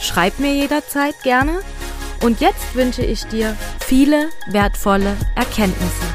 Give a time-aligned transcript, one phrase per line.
[0.00, 1.60] Schreib mir jederzeit gerne.
[2.22, 6.06] Und jetzt wünsche ich dir viele wertvolle Erkenntnisse.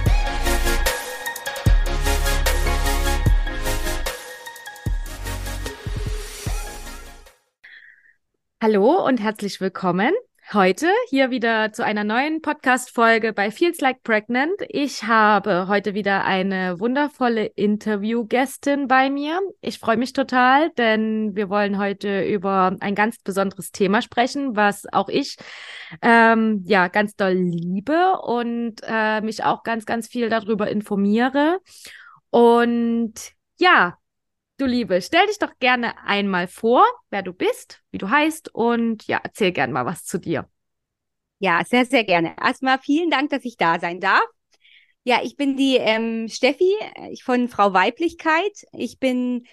[8.61, 10.11] Hallo und herzlich willkommen
[10.54, 14.53] heute hier wieder zu einer neuen Podcast-Folge bei Feels Like Pregnant.
[14.70, 19.39] Ich habe heute wieder eine wundervolle Interviewgästin bei mir.
[19.62, 24.86] Ich freue mich total, denn wir wollen heute über ein ganz besonderes Thema sprechen, was
[24.94, 25.38] auch ich
[26.02, 31.59] ähm, ja ganz doll liebe und äh, mich auch ganz, ganz viel darüber informiere.
[32.30, 33.14] Und
[33.58, 33.98] ja,
[34.58, 39.06] Du Liebe, stell dich doch gerne einmal vor, wer du bist, wie du heißt und
[39.06, 40.50] ja, erzähl gerne mal was zu dir.
[41.39, 42.36] Ja, sehr, sehr gerne.
[42.42, 44.23] Erstmal vielen Dank, dass ich da sein darf.
[45.03, 46.73] Ja, ich bin die ähm, Steffi
[47.11, 48.53] ich von Frau Weiblichkeit.
[48.72, 49.45] Ich bin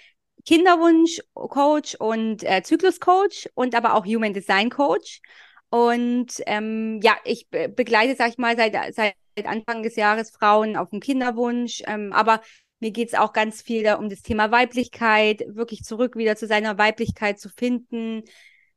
[0.46, 5.20] Kinderwunsch-Coach und äh, Zyklus-Coach und aber auch Human Design Coach.
[5.68, 9.14] Und ähm, ja, ich be begleite, sag ich mal, seit, seit
[9.46, 11.82] Anfang des Jahres Frauen auf dem Kinderwunsch.
[11.86, 12.40] Ähm, aber
[12.82, 16.48] mir geht es auch ganz viel da um das Thema Weiblichkeit, wirklich zurück wieder zu
[16.48, 18.24] seiner Weiblichkeit zu finden,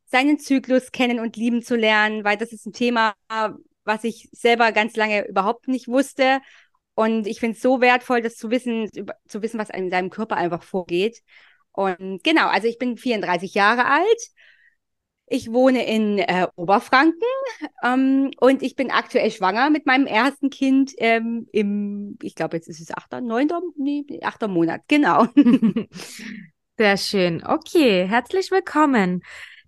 [0.06, 3.16] seinen Zyklus kennen und lieben zu lernen, weil das ist ein Thema,
[3.84, 6.40] was ich selber ganz lange überhaupt nicht wusste.
[6.94, 8.88] Und ich finde es so wertvoll, das zu wissen,
[9.28, 11.24] zu wissen, was in seinem Körper einfach vorgeht.
[11.72, 14.30] Und genau, also ich bin 34 Jahre alt
[15.28, 17.22] ich wohne in äh, Oberfranken
[17.84, 22.68] ähm, und ich bin aktuell schwanger mit meinem ersten Kind ähm, im, ich glaube, jetzt
[22.68, 25.26] ist es achter, neunter, nee, achter Monat, genau.
[26.78, 27.44] Sehr schön.
[27.46, 29.24] Okay, herzlich willkommen.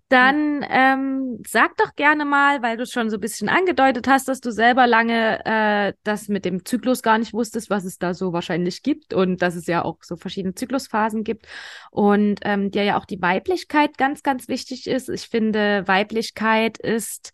[0.08, 4.40] Dann ähm, sag doch gerne mal, weil du schon so ein bisschen angedeutet hast, dass
[4.40, 8.32] du selber lange äh, das mit dem Zyklus gar nicht wusstest, was es da so
[8.32, 11.46] wahrscheinlich gibt und dass es ja auch so verschiedene Zyklusphasen gibt
[11.90, 15.10] und ähm, dir ja auch die Weiblichkeit ganz, ganz wichtig ist.
[15.10, 17.32] Ich finde, Weiblichkeit ist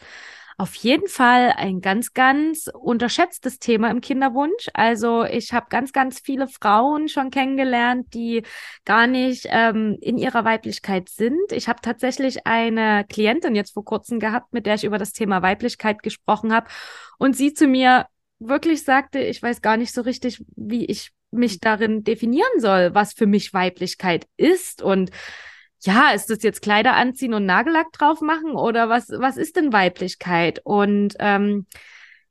[0.57, 4.69] auf jeden Fall ein ganz, ganz unterschätztes Thema im Kinderwunsch.
[4.73, 8.43] Also ich habe ganz, ganz viele Frauen schon kennengelernt, die
[8.85, 11.53] gar nicht ähm, in ihrer Weiblichkeit sind.
[11.53, 15.43] Ich habe tatsächlich eine Klientin jetzt vor kurzem gehabt, mit der ich über das Thema
[15.43, 16.69] Weiblichkeit gesprochen habe
[17.19, 18.07] und sie zu mir
[18.39, 23.13] wirklich sagte, ich weiß gar nicht so richtig, wie ich mich darin definieren soll, was
[23.13, 25.11] für mich Weiblichkeit ist und
[25.85, 29.73] ja, ist das jetzt Kleider anziehen und Nagellack drauf machen oder was, was ist denn
[29.73, 30.61] Weiblichkeit?
[30.65, 31.67] Und ähm,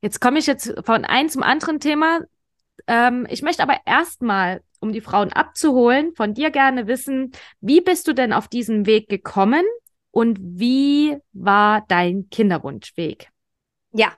[0.00, 2.20] jetzt komme ich jetzt von einem zum anderen Thema.
[2.86, 8.08] Ähm, ich möchte aber erstmal, um die Frauen abzuholen, von dir gerne wissen, wie bist
[8.08, 9.64] du denn auf diesen Weg gekommen
[10.10, 13.30] und wie war dein Kinderwunschweg?
[13.92, 14.12] Ja,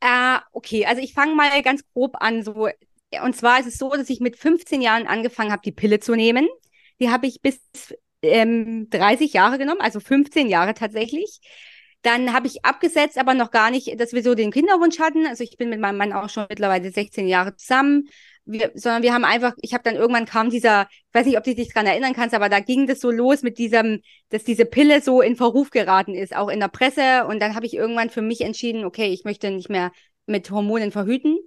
[0.00, 2.42] äh, okay, also ich fange mal ganz grob an.
[2.42, 2.68] So,
[3.22, 6.14] und zwar ist es so, dass ich mit 15 Jahren angefangen habe, die Pille zu
[6.14, 6.48] nehmen.
[7.00, 7.60] Die habe ich bis
[8.22, 11.40] ähm, 30 Jahre genommen, also 15 Jahre tatsächlich.
[12.02, 15.26] Dann habe ich abgesetzt, aber noch gar nicht, dass wir so den Kinderwunsch hatten.
[15.26, 18.08] Also ich bin mit meinem Mann auch schon mittlerweile 16 Jahre zusammen.
[18.44, 21.44] Wir, sondern wir haben einfach, ich habe dann irgendwann kam dieser, ich weiß nicht, ob
[21.44, 24.00] du dich dran erinnern kannst, aber da ging das so los mit diesem,
[24.30, 27.24] dass diese Pille so in Verruf geraten ist, auch in der Presse.
[27.28, 29.92] Und dann habe ich irgendwann für mich entschieden, okay, ich möchte nicht mehr
[30.26, 31.38] mit Hormonen verhüten.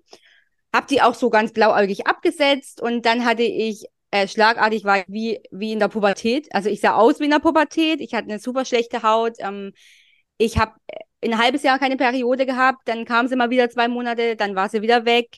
[0.71, 5.05] Hab die auch so ganz blauäugig abgesetzt und dann hatte ich äh, schlagartig war ich
[5.07, 6.47] wie, wie in der Pubertät.
[6.53, 8.01] Also ich sah aus wie in der Pubertät.
[8.01, 9.35] Ich hatte eine super schlechte Haut.
[9.39, 9.73] Ähm,
[10.37, 12.87] ich habe äh, ein halbes Jahr keine Periode gehabt.
[12.87, 14.35] Dann kam sie mal wieder zwei Monate.
[14.35, 15.37] Dann war sie wieder weg.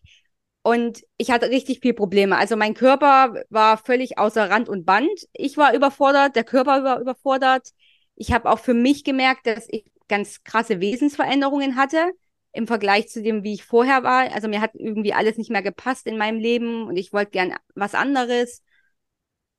[0.64, 2.38] Und ich hatte richtig viel Probleme.
[2.38, 5.10] Also mein Körper war völlig außer Rand und Band.
[5.34, 7.70] Ich war überfordert, der Körper war überfordert.
[8.16, 12.12] Ich habe auch für mich gemerkt, dass ich ganz krasse Wesensveränderungen hatte
[12.58, 14.32] im Vergleich zu dem, wie ich vorher war.
[14.34, 17.54] Also mir hat irgendwie alles nicht mehr gepasst in meinem Leben und ich wollte gern
[17.76, 18.64] was anderes.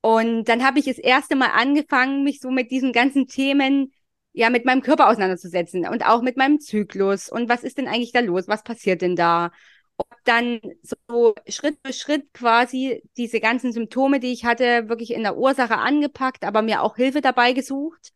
[0.00, 3.92] Und dann habe ich das erste Mal angefangen, mich so mit diesen ganzen Themen,
[4.32, 7.28] ja, mit meinem Körper auseinanderzusetzen und auch mit meinem Zyklus.
[7.28, 8.48] Und was ist denn eigentlich da los?
[8.48, 9.52] Was passiert denn da?
[9.96, 15.22] Und dann so Schritt für Schritt quasi diese ganzen Symptome, die ich hatte, wirklich in
[15.22, 18.12] der Ursache angepackt, aber mir auch Hilfe dabei gesucht.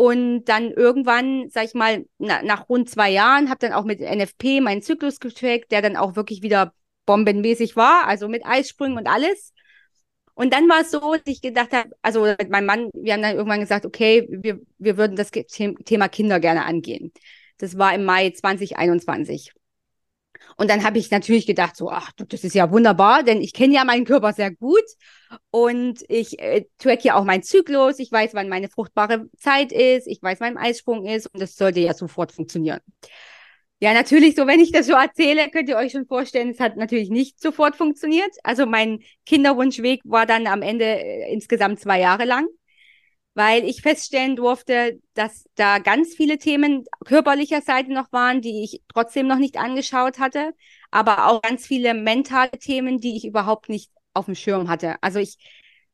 [0.00, 4.00] Und dann irgendwann, sag ich mal, na, nach rund zwei Jahren, habe dann auch mit
[4.00, 6.72] NFP meinen Zyklus getrackt, der dann auch wirklich wieder
[7.04, 9.52] bombenmäßig war, also mit Eissprüngen und alles.
[10.32, 13.36] Und dann war es so, dass ich gedacht habe, also mein Mann, wir haben dann
[13.36, 17.12] irgendwann gesagt, okay, wir, wir würden das Thema Kinder gerne angehen.
[17.58, 19.52] Das war im Mai 2021.
[20.56, 23.74] Und dann habe ich natürlich gedacht, so, ach, das ist ja wunderbar, denn ich kenne
[23.74, 24.84] ja meinen Körper sehr gut.
[25.50, 30.06] Und ich äh, track ja auch meinen Zyklus, ich weiß, wann meine fruchtbare Zeit ist,
[30.06, 31.26] ich weiß, wann mein Eisprung ist.
[31.32, 32.80] Und das sollte ja sofort funktionieren.
[33.82, 36.76] Ja, natürlich, so wenn ich das so erzähle, könnt ihr euch schon vorstellen, es hat
[36.76, 38.30] natürlich nicht sofort funktioniert.
[38.42, 42.46] Also mein Kinderwunschweg war dann am Ende äh, insgesamt zwei Jahre lang,
[43.34, 48.82] weil ich feststellen durfte, dass da ganz viele Themen körperlicher Seite noch waren, die ich
[48.92, 50.52] trotzdem noch nicht angeschaut hatte,
[50.90, 54.96] aber auch ganz viele mentale Themen, die ich überhaupt nicht auf dem Schirm hatte.
[55.02, 55.38] Also ich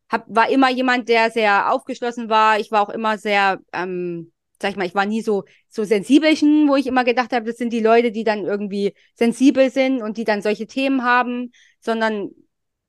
[0.09, 2.59] hab, war immer jemand, der sehr aufgeschlossen war.
[2.59, 6.69] Ich war auch immer sehr ähm, sag ich mal, ich war nie so, so sensibelchen,
[6.69, 10.17] wo ich immer gedacht habe, das sind die Leute, die dann irgendwie sensibel sind und
[10.17, 12.31] die dann solche Themen haben, sondern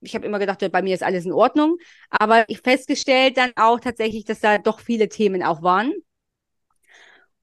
[0.00, 1.78] ich habe immer gedacht, bei mir ist alles in Ordnung.
[2.10, 5.92] Aber ich festgestellt dann auch tatsächlich, dass da doch viele Themen auch waren.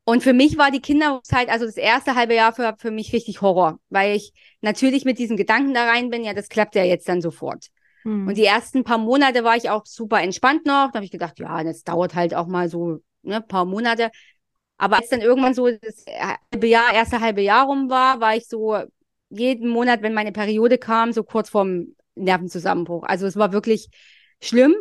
[0.06, 3.42] Und für mich war die Kinderzeit, also das erste halbe Jahr für, für mich richtig
[3.42, 7.10] Horror, weil ich natürlich mit diesen Gedanken da rein bin, ja, das klappt ja jetzt
[7.10, 7.68] dann sofort.
[8.04, 8.28] Hm.
[8.28, 10.92] Und die ersten paar Monate war ich auch super entspannt noch.
[10.92, 14.12] Da habe ich gedacht, ja, das dauert halt auch mal so ne, paar Monate.
[14.78, 16.06] Aber als dann irgendwann so das
[16.54, 18.78] halbe Jahr, erste halbe Jahr rum war, war ich so
[19.30, 23.04] jeden Monat, wenn meine Periode kam, so kurz vorm Nervenzusammenbruch.
[23.04, 23.90] Also es war wirklich
[24.42, 24.76] schlimm.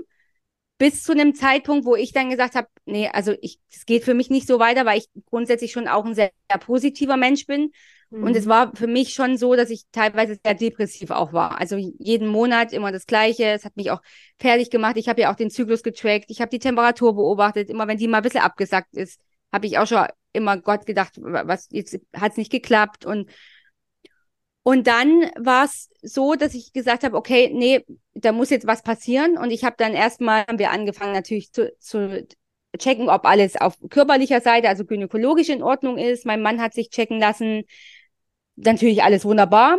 [0.77, 4.15] Bis zu einem Zeitpunkt, wo ich dann gesagt habe, nee, also ich, es geht für
[4.15, 7.71] mich nicht so weiter, weil ich grundsätzlich schon auch ein sehr, sehr positiver Mensch bin.
[8.11, 8.25] Mhm.
[8.25, 8.51] Und es mhm.
[8.51, 11.61] war für mich schon so, dass ich teilweise sehr depressiv auch war.
[11.61, 13.45] Also jeden Monat immer das Gleiche.
[13.45, 14.01] Es hat mich auch
[14.39, 14.97] fertig gemacht.
[14.97, 16.27] Ich habe ja auch den Zyklus getrackt.
[16.29, 17.71] Ich habe die Temperatur beobachtet.
[17.71, 19.21] Immer wenn die mal ein bisschen abgesackt ist,
[19.53, 23.07] habe ich auch schon immer Gott gedacht, was jetzt hat es nicht geklappt.
[23.07, 23.31] Und
[24.65, 27.85] und dann war es so, dass ich gesagt habe, okay, nee,
[28.15, 29.37] da muss jetzt was passieren.
[29.37, 32.27] Und ich habe dann erstmal, haben wir angefangen natürlich zu, zu
[32.79, 36.25] checken, ob alles auf körperlicher Seite, also gynäkologisch in Ordnung ist.
[36.25, 37.65] Mein Mann hat sich checken lassen
[38.57, 39.79] natürlich alles wunderbar.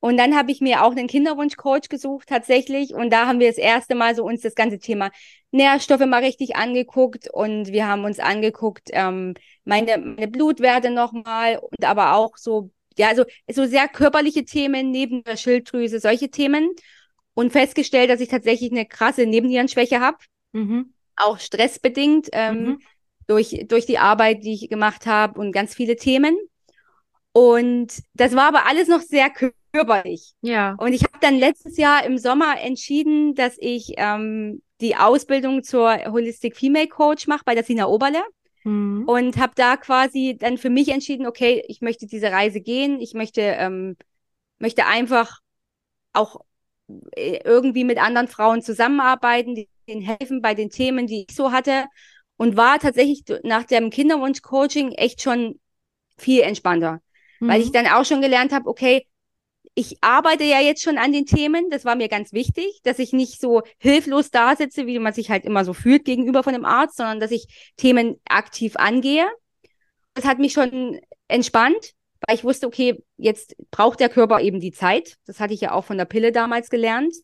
[0.00, 2.94] Und dann habe ich mir auch einen Kinderwunschcoach gesucht tatsächlich.
[2.94, 5.10] Und da haben wir das erste Mal so uns das ganze Thema
[5.52, 7.28] Nährstoffe mal richtig angeguckt.
[7.30, 9.34] Und wir haben uns angeguckt, ähm,
[9.64, 15.24] meine, meine Blutwerte nochmal und aber auch so, ja, also so sehr körperliche Themen neben
[15.24, 16.70] der Schilddrüse, solche Themen.
[17.34, 20.18] Und festgestellt, dass ich tatsächlich eine krasse Nebennierenschwäche habe.
[20.52, 20.92] Mhm.
[21.16, 22.78] Auch stressbedingt ähm, mhm.
[23.26, 26.36] durch, durch die Arbeit, die ich gemacht habe und ganz viele Themen.
[27.32, 29.30] Und das war aber alles noch sehr
[29.72, 30.34] körperlich.
[30.42, 30.74] Ja.
[30.78, 35.96] Und ich habe dann letztes Jahr im Sommer entschieden, dass ich ähm, die Ausbildung zur
[36.12, 38.22] Holistic Female Coach mache bei der Sina Oberle.
[38.64, 39.04] Mhm.
[39.06, 43.00] Und habe da quasi dann für mich entschieden, okay, ich möchte diese Reise gehen.
[43.00, 43.96] Ich möchte, ähm,
[44.58, 45.40] möchte einfach
[46.12, 46.40] auch
[47.16, 51.86] äh, irgendwie mit anderen Frauen zusammenarbeiten, denen helfen bei den Themen, die ich so hatte.
[52.36, 55.60] Und war tatsächlich nach dem Kinderwunsch-Coaching echt schon
[56.16, 57.00] viel entspannter
[57.42, 57.48] mhm.
[57.48, 57.72] weil ich mhm.
[57.72, 59.06] dann auch schon gelernt habe, okay,
[59.74, 63.12] ich arbeite ja jetzt schon an den Themen, das war mir ganz wichtig, dass ich
[63.12, 66.64] nicht so hilflos da sitze, wie man sich halt immer so fühlt gegenüber von dem
[66.64, 69.26] Arzt, sondern dass ich Themen aktiv angehe.
[70.14, 71.94] Das hat mich schon entspannt,
[72.26, 75.16] weil ich wusste, okay, jetzt braucht der Körper eben die Zeit.
[75.26, 77.14] Das hatte ich ja auch von der Pille damals gelernt.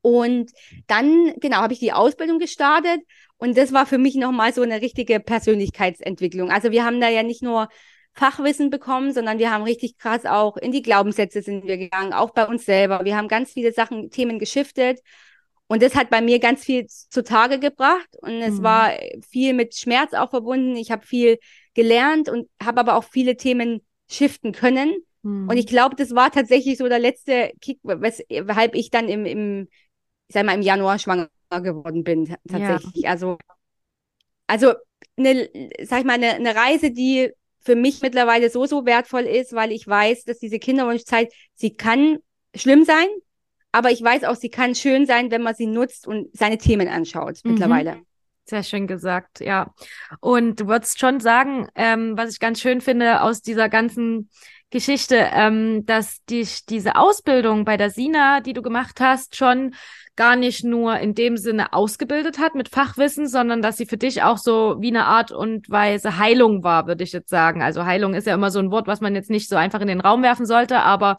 [0.00, 0.50] Und
[0.86, 3.00] dann, genau, habe ich die Ausbildung gestartet
[3.36, 6.50] und das war für mich nochmal so eine richtige Persönlichkeitsentwicklung.
[6.50, 7.68] Also wir haben da ja nicht nur
[8.14, 12.30] Fachwissen bekommen, sondern wir haben richtig krass auch in die Glaubenssätze sind wir gegangen, auch
[12.30, 13.04] bei uns selber.
[13.04, 15.00] Wir haben ganz viele Sachen, Themen geschiftet.
[15.68, 18.08] Und das hat bei mir ganz viel zutage gebracht.
[18.22, 18.62] Und es mhm.
[18.62, 18.92] war
[19.30, 20.76] viel mit Schmerz auch verbunden.
[20.76, 21.38] Ich habe viel
[21.74, 24.96] gelernt und habe aber auch viele Themen shiften können.
[25.22, 25.48] Mhm.
[25.48, 29.68] Und ich glaube, das war tatsächlich so der letzte Kick, weshalb ich dann im, im,
[30.26, 33.04] ich sag mal, im Januar schwanger geworden bin, tatsächlich.
[33.04, 33.10] Ja.
[33.10, 33.38] Also,
[34.46, 34.72] also
[35.16, 35.50] eine,
[35.82, 39.72] sag ich mal, eine, eine Reise, die für mich mittlerweile so, so wertvoll ist, weil
[39.72, 42.18] ich weiß, dass diese Kinderwunschzeit, sie kann
[42.54, 43.06] schlimm sein,
[43.72, 46.88] aber ich weiß auch, sie kann schön sein, wenn man sie nutzt und seine Themen
[46.88, 47.52] anschaut mhm.
[47.52, 48.00] mittlerweile.
[48.44, 49.74] Sehr schön gesagt, ja.
[50.20, 54.30] Und du würdest schon sagen, ähm, was ich ganz schön finde aus dieser ganzen
[54.70, 59.74] Geschichte, ähm, dass dich diese Ausbildung bei der Sina, die du gemacht hast, schon
[60.14, 64.22] gar nicht nur in dem Sinne ausgebildet hat mit Fachwissen, sondern dass sie für dich
[64.22, 67.62] auch so wie eine Art und Weise Heilung war, würde ich jetzt sagen.
[67.62, 69.86] Also Heilung ist ja immer so ein Wort, was man jetzt nicht so einfach in
[69.86, 71.16] den Raum werfen sollte, aber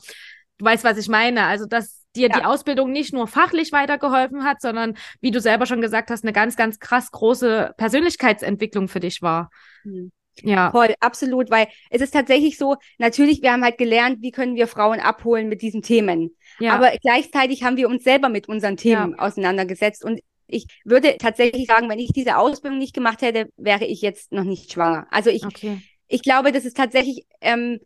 [0.58, 1.46] du weißt, was ich meine.
[1.46, 2.40] Also, dass dir ja.
[2.40, 6.34] die Ausbildung nicht nur fachlich weitergeholfen hat, sondern, wie du selber schon gesagt hast, eine
[6.34, 9.50] ganz, ganz krass große Persönlichkeitsentwicklung für dich war.
[9.84, 10.12] Mhm.
[10.44, 10.72] Ja.
[10.72, 14.68] Voll, absolut, weil es ist tatsächlich so, natürlich, wir haben halt gelernt, wie können wir
[14.68, 16.36] Frauen abholen mit diesen Themen.
[16.60, 16.74] Ja.
[16.74, 19.20] Aber gleichzeitig haben wir uns selber mit unseren Themen ja.
[19.20, 20.04] auseinandergesetzt.
[20.04, 24.32] Und ich würde tatsächlich sagen, wenn ich diese Ausbildung nicht gemacht hätte, wäre ich jetzt
[24.32, 25.08] noch nicht schwanger.
[25.12, 25.82] Also ich, okay.
[26.08, 27.80] ich glaube, das ist tatsächlich, ähm,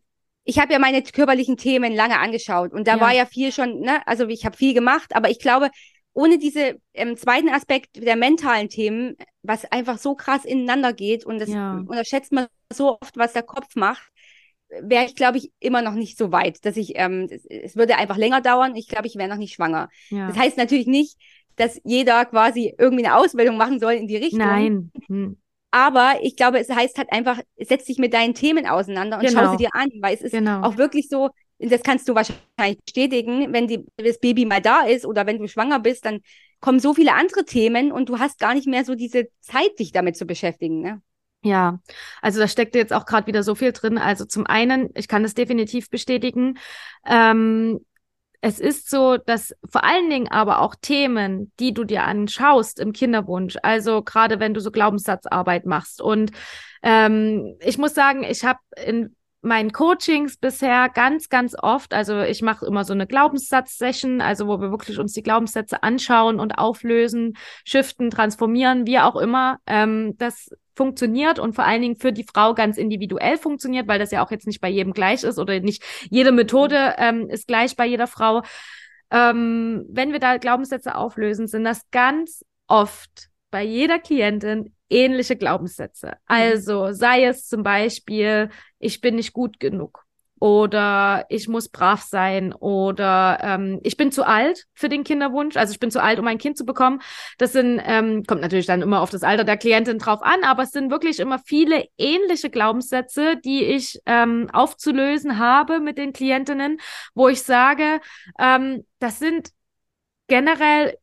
[0.46, 3.02] ich habe ja meine körperlichen Themen lange angeschaut und da ja.
[3.02, 5.70] war ja viel schon, ne, also ich habe viel gemacht, aber ich glaube,
[6.14, 11.40] ohne diese ähm, zweiten Aspekt der mentalen Themen, was einfach so krass ineinander geht und
[11.40, 11.84] das ja.
[11.88, 14.12] unterschätzt man so oft, was der Kopf macht,
[14.82, 17.98] wäre ich, glaube ich, immer noch nicht so weit, dass ich, ähm, es, es würde
[17.98, 18.76] einfach länger dauern.
[18.76, 19.90] Ich glaube, ich wäre noch nicht schwanger.
[20.10, 20.28] Ja.
[20.28, 21.18] Das heißt natürlich nicht,
[21.56, 24.40] dass jeder quasi irgendwie eine Ausbildung machen soll in die Richtung.
[24.40, 24.92] Nein.
[25.08, 25.38] Hm.
[25.72, 29.44] Aber ich glaube, es heißt halt einfach, setz dich mit deinen Themen auseinander und genau.
[29.44, 30.62] schau sie dir an, weil es ist genau.
[30.62, 31.30] auch wirklich so,
[31.60, 35.48] das kannst du wahrscheinlich bestätigen, wenn die, das Baby mal da ist oder wenn du
[35.48, 36.22] schwanger bist, dann
[36.60, 39.92] kommen so viele andere Themen und du hast gar nicht mehr so diese Zeit, dich
[39.92, 40.82] damit zu beschäftigen.
[40.82, 41.02] Ne?
[41.44, 41.80] Ja,
[42.22, 43.98] also da steckt jetzt auch gerade wieder so viel drin.
[43.98, 46.58] Also zum einen, ich kann das definitiv bestätigen.
[47.06, 47.86] Ähm,
[48.40, 52.92] es ist so, dass vor allen Dingen aber auch Themen, die du dir anschaust im
[52.92, 56.02] Kinderwunsch, also gerade wenn du so Glaubenssatzarbeit machst.
[56.02, 56.32] Und
[56.82, 62.42] ähm, ich muss sagen, ich habe in meinen Coachings bisher ganz, ganz oft, also ich
[62.42, 67.38] mache immer so eine Glaubenssatz-Session, also wo wir wirklich uns die Glaubenssätze anschauen und auflösen,
[67.66, 69.60] shiften, transformieren, wie auch immer.
[69.68, 74.12] Ähm, das funktioniert und vor allen Dingen für die Frau ganz individuell funktioniert, weil das
[74.12, 77.76] ja auch jetzt nicht bei jedem gleich ist oder nicht jede Methode ähm, ist gleich
[77.76, 78.42] bei jeder Frau.
[79.12, 86.08] Ähm, wenn wir da Glaubenssätze auflösen, sind das ganz oft bei jeder Klientin ähnliche Glaubenssätze.
[86.08, 86.14] Mhm.
[86.28, 90.04] Also sei es zum Beispiel, ich bin nicht gut genug
[90.44, 95.72] oder ich muss brav sein oder ähm, ich bin zu alt für den Kinderwunsch, also
[95.72, 97.02] ich bin zu alt, um ein Kind zu bekommen.
[97.38, 100.64] Das sind, ähm, kommt natürlich dann immer auf das Alter der Klientin drauf an, aber
[100.64, 106.78] es sind wirklich immer viele ähnliche Glaubenssätze, die ich ähm, aufzulösen habe mit den Klientinnen,
[107.16, 108.02] wo ich sage,
[108.38, 109.52] ähm, das sind
[110.28, 110.98] generell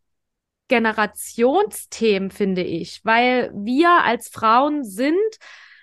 [0.70, 5.18] Generationsthemen, finde ich, weil wir als Frauen sind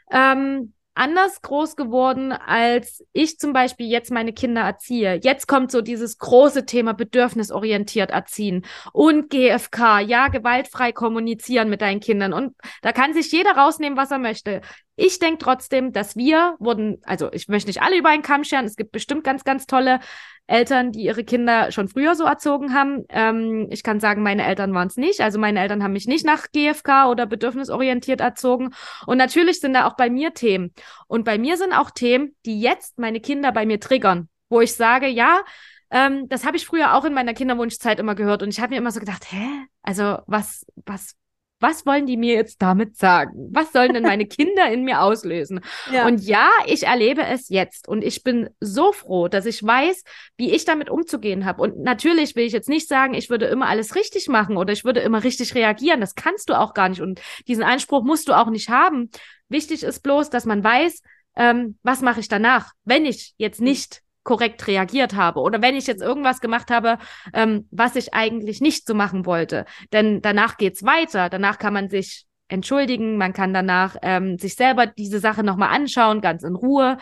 [0.10, 5.20] ähm, anders groß geworden, als ich zum Beispiel jetzt meine Kinder erziehe.
[5.22, 12.00] Jetzt kommt so dieses große Thema bedürfnisorientiert erziehen und GFK, ja, gewaltfrei kommunizieren mit deinen
[12.00, 12.34] Kindern.
[12.34, 14.62] Und da kann sich jeder rausnehmen, was er möchte.
[15.00, 18.66] Ich denke trotzdem, dass wir wurden, also ich möchte nicht alle über einen Kamm scheren,
[18.66, 20.00] es gibt bestimmt ganz, ganz tolle
[20.48, 23.06] Eltern, die ihre Kinder schon früher so erzogen haben.
[23.10, 25.22] Ähm, ich kann sagen, meine Eltern waren es nicht.
[25.22, 28.74] Also meine Eltern haben mich nicht nach GFK oder bedürfnisorientiert erzogen.
[29.06, 30.74] Und natürlich sind da auch bei mir Themen.
[31.06, 34.74] Und bei mir sind auch Themen, die jetzt meine Kinder bei mir triggern, wo ich
[34.74, 35.44] sage, ja,
[35.92, 38.42] ähm, das habe ich früher auch in meiner Kinderwunschzeit immer gehört.
[38.42, 39.46] Und ich habe mir immer so gedacht, hä?
[39.84, 41.16] Also was, was,
[41.60, 43.50] was wollen die mir jetzt damit sagen?
[43.52, 45.62] Was sollen denn meine Kinder in mir auslösen?
[45.92, 46.06] Ja.
[46.06, 50.04] Und ja, ich erlebe es jetzt und ich bin so froh, dass ich weiß,
[50.38, 51.62] wie ich damit umzugehen habe.
[51.62, 54.86] Und natürlich will ich jetzt nicht sagen, ich würde immer alles richtig machen oder ich
[54.86, 56.02] würde immer richtig reagieren.
[56.02, 59.10] Das kannst du auch gar nicht und diesen Anspruch musst du auch nicht haben.
[59.50, 61.02] Wichtig ist bloß, dass man weiß,
[61.36, 65.88] ähm, was mache ich danach, wenn ich jetzt nicht korrekt reagiert habe oder wenn ich
[65.88, 66.98] jetzt irgendwas gemacht habe,
[67.34, 69.66] ähm, was ich eigentlich nicht so machen wollte.
[69.94, 71.30] Denn danach geht's weiter.
[71.30, 76.20] Danach kann man sich entschuldigen, man kann danach ähm, sich selber diese Sache nochmal anschauen,
[76.20, 76.98] ganz in Ruhe,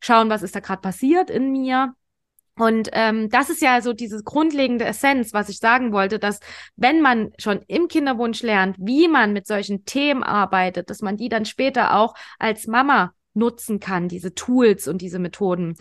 [0.00, 1.92] schauen, was ist da gerade passiert in mir.
[2.56, 6.40] Und ähm, das ist ja so diese grundlegende Essenz, was ich sagen wollte, dass
[6.76, 11.28] wenn man schon im Kinderwunsch lernt, wie man mit solchen Themen arbeitet, dass man die
[11.28, 15.76] dann später auch als Mama nutzen kann, diese Tools und diese Methoden.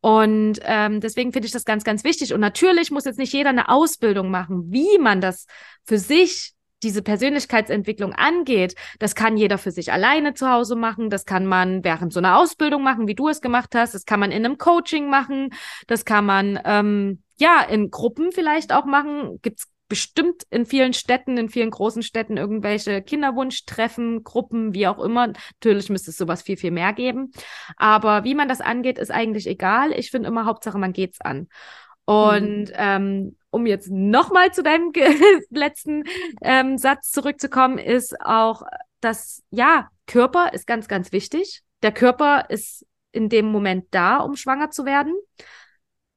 [0.00, 2.32] Und ähm, deswegen finde ich das ganz, ganz wichtig.
[2.32, 5.46] Und natürlich muss jetzt nicht jeder eine Ausbildung machen, wie man das
[5.84, 11.24] für sich diese Persönlichkeitsentwicklung angeht, das kann jeder für sich alleine zu Hause machen, das
[11.24, 14.30] kann man während so einer Ausbildung machen, wie du es gemacht hast, das kann man
[14.30, 15.50] in einem Coaching machen,
[15.88, 19.40] das kann man ähm, ja in Gruppen vielleicht auch machen.
[19.42, 25.28] Gibt's bestimmt in vielen Städten, in vielen großen Städten irgendwelche Kinderwunschtreffen, Gruppen, wie auch immer.
[25.28, 27.32] Natürlich müsste es sowas viel, viel mehr geben.
[27.76, 29.92] Aber wie man das angeht, ist eigentlich egal.
[29.92, 31.48] Ich finde immer Hauptsache, man geht's an.
[32.04, 32.72] Und mhm.
[32.74, 34.92] ähm, um jetzt nochmal zu deinem
[35.50, 36.04] letzten
[36.42, 38.62] ähm, Satz zurückzukommen, ist auch,
[39.00, 41.62] dass ja, Körper ist ganz, ganz wichtig.
[41.82, 45.14] Der Körper ist in dem Moment da, um schwanger zu werden.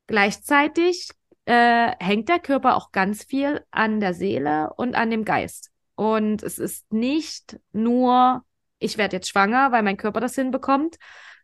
[0.07, 1.09] Gleichzeitig
[1.51, 5.69] äh, hängt der Körper auch ganz viel an der Seele und an dem Geist.
[5.95, 8.45] Und es ist nicht nur,
[8.79, 10.95] ich werde jetzt schwanger, weil mein Körper das hinbekommt,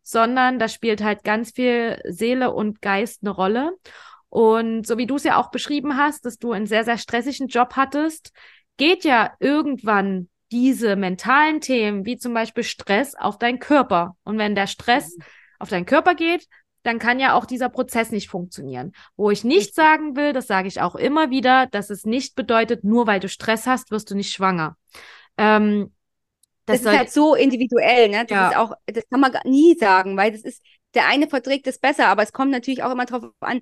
[0.03, 3.73] sondern da spielt halt ganz viel Seele und Geist eine Rolle.
[4.29, 7.49] Und so wie du es ja auch beschrieben hast, dass du einen sehr, sehr stressigen
[7.49, 8.31] Job hattest,
[8.77, 14.15] geht ja irgendwann diese mentalen Themen, wie zum Beispiel Stress, auf deinen Körper.
[14.23, 15.23] Und wenn der Stress mhm.
[15.59, 16.47] auf deinen Körper geht,
[16.87, 18.93] dann kann ja auch dieser Prozess nicht funktionieren.
[19.17, 22.85] Wo ich nicht sagen will, das sage ich auch immer wieder, dass es nicht bedeutet,
[22.85, 24.77] nur weil du Stress hast, wirst du nicht schwanger.
[25.37, 25.91] Ähm,
[26.65, 28.25] das, das ist halt so individuell, ne?
[28.25, 28.49] Das ja.
[28.49, 30.63] ist auch, das kann man nie sagen, weil das ist,
[30.93, 33.61] der eine verträgt es besser, aber es kommt natürlich auch immer darauf an,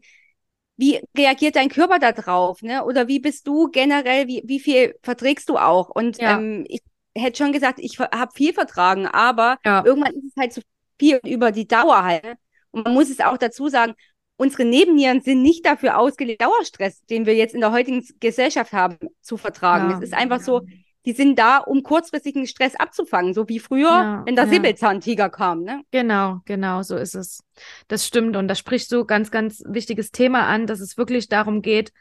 [0.78, 2.86] wie reagiert dein Körper da drauf, ne?
[2.86, 5.90] Oder wie bist du generell, wie, wie viel verträgst du auch?
[5.90, 6.38] Und ja.
[6.38, 6.82] ähm, ich
[7.16, 9.84] hätte schon gesagt, ich habe viel vertragen, aber ja.
[9.84, 10.62] irgendwann ist es halt zu
[11.00, 12.38] viel über die Dauer halt.
[12.76, 13.94] Und man muss es auch dazu sagen,
[14.36, 18.98] unsere Nebennieren sind nicht dafür ausgelegt, Dauerstress, den wir jetzt in der heutigen Gesellschaft haben,
[19.22, 19.94] zu vertragen.
[19.94, 20.62] Es ist einfach so,
[21.06, 24.50] die sind da, um kurzfristigen Stress abzufangen, so wie früher, ja, wenn der ja.
[24.50, 25.62] Säbelzahntiger kam.
[25.62, 25.84] Ne?
[25.92, 27.44] Genau, genau, so ist es.
[27.88, 31.62] Das stimmt und da sprichst du ganz, ganz wichtiges Thema an, dass es wirklich darum
[31.62, 31.94] geht,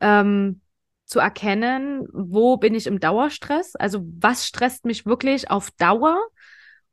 [0.00, 0.60] ähm,
[1.06, 6.20] zu erkennen, wo bin ich im Dauerstress, also was stresst mich wirklich auf Dauer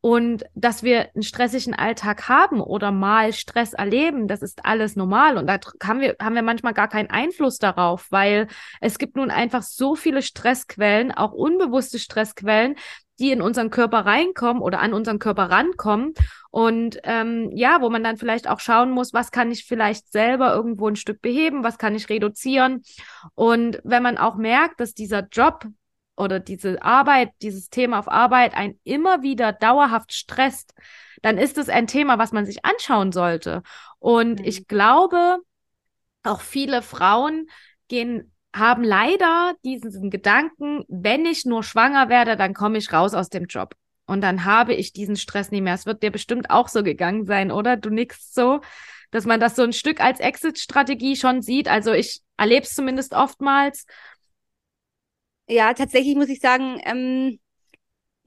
[0.01, 5.37] und dass wir einen stressigen Alltag haben oder mal Stress erleben, das ist alles normal.
[5.37, 8.47] Und da haben wir, haben wir manchmal gar keinen Einfluss darauf, weil
[8.79, 12.75] es gibt nun einfach so viele Stressquellen, auch unbewusste Stressquellen,
[13.19, 16.13] die in unseren Körper reinkommen oder an unseren Körper rankommen.
[16.51, 20.53] Und ähm, ja, wo man dann vielleicht auch schauen muss, was kann ich vielleicht selber
[20.53, 22.83] irgendwo ein Stück beheben, was kann ich reduzieren.
[23.33, 25.65] Und wenn man auch merkt, dass dieser Job
[26.17, 30.73] oder diese Arbeit, dieses Thema auf Arbeit ein immer wieder dauerhaft stresst,
[31.21, 33.61] dann ist es ein Thema, was man sich anschauen sollte.
[33.99, 34.45] Und mhm.
[34.45, 35.37] ich glaube,
[36.23, 37.47] auch viele Frauen
[37.87, 43.29] gehen haben leider diesen Gedanken, wenn ich nur schwanger werde, dann komme ich raus aus
[43.29, 43.75] dem Job.
[44.07, 45.73] Und dann habe ich diesen Stress nicht mehr.
[45.73, 47.77] Es wird dir bestimmt auch so gegangen sein, oder?
[47.77, 48.61] Du nickst so,
[49.11, 51.67] dass man das so ein Stück als Exit-Strategie schon sieht.
[51.67, 53.85] Also ich erlebe es zumindest oftmals.
[55.47, 57.39] Ja, tatsächlich muss ich sagen, ähm,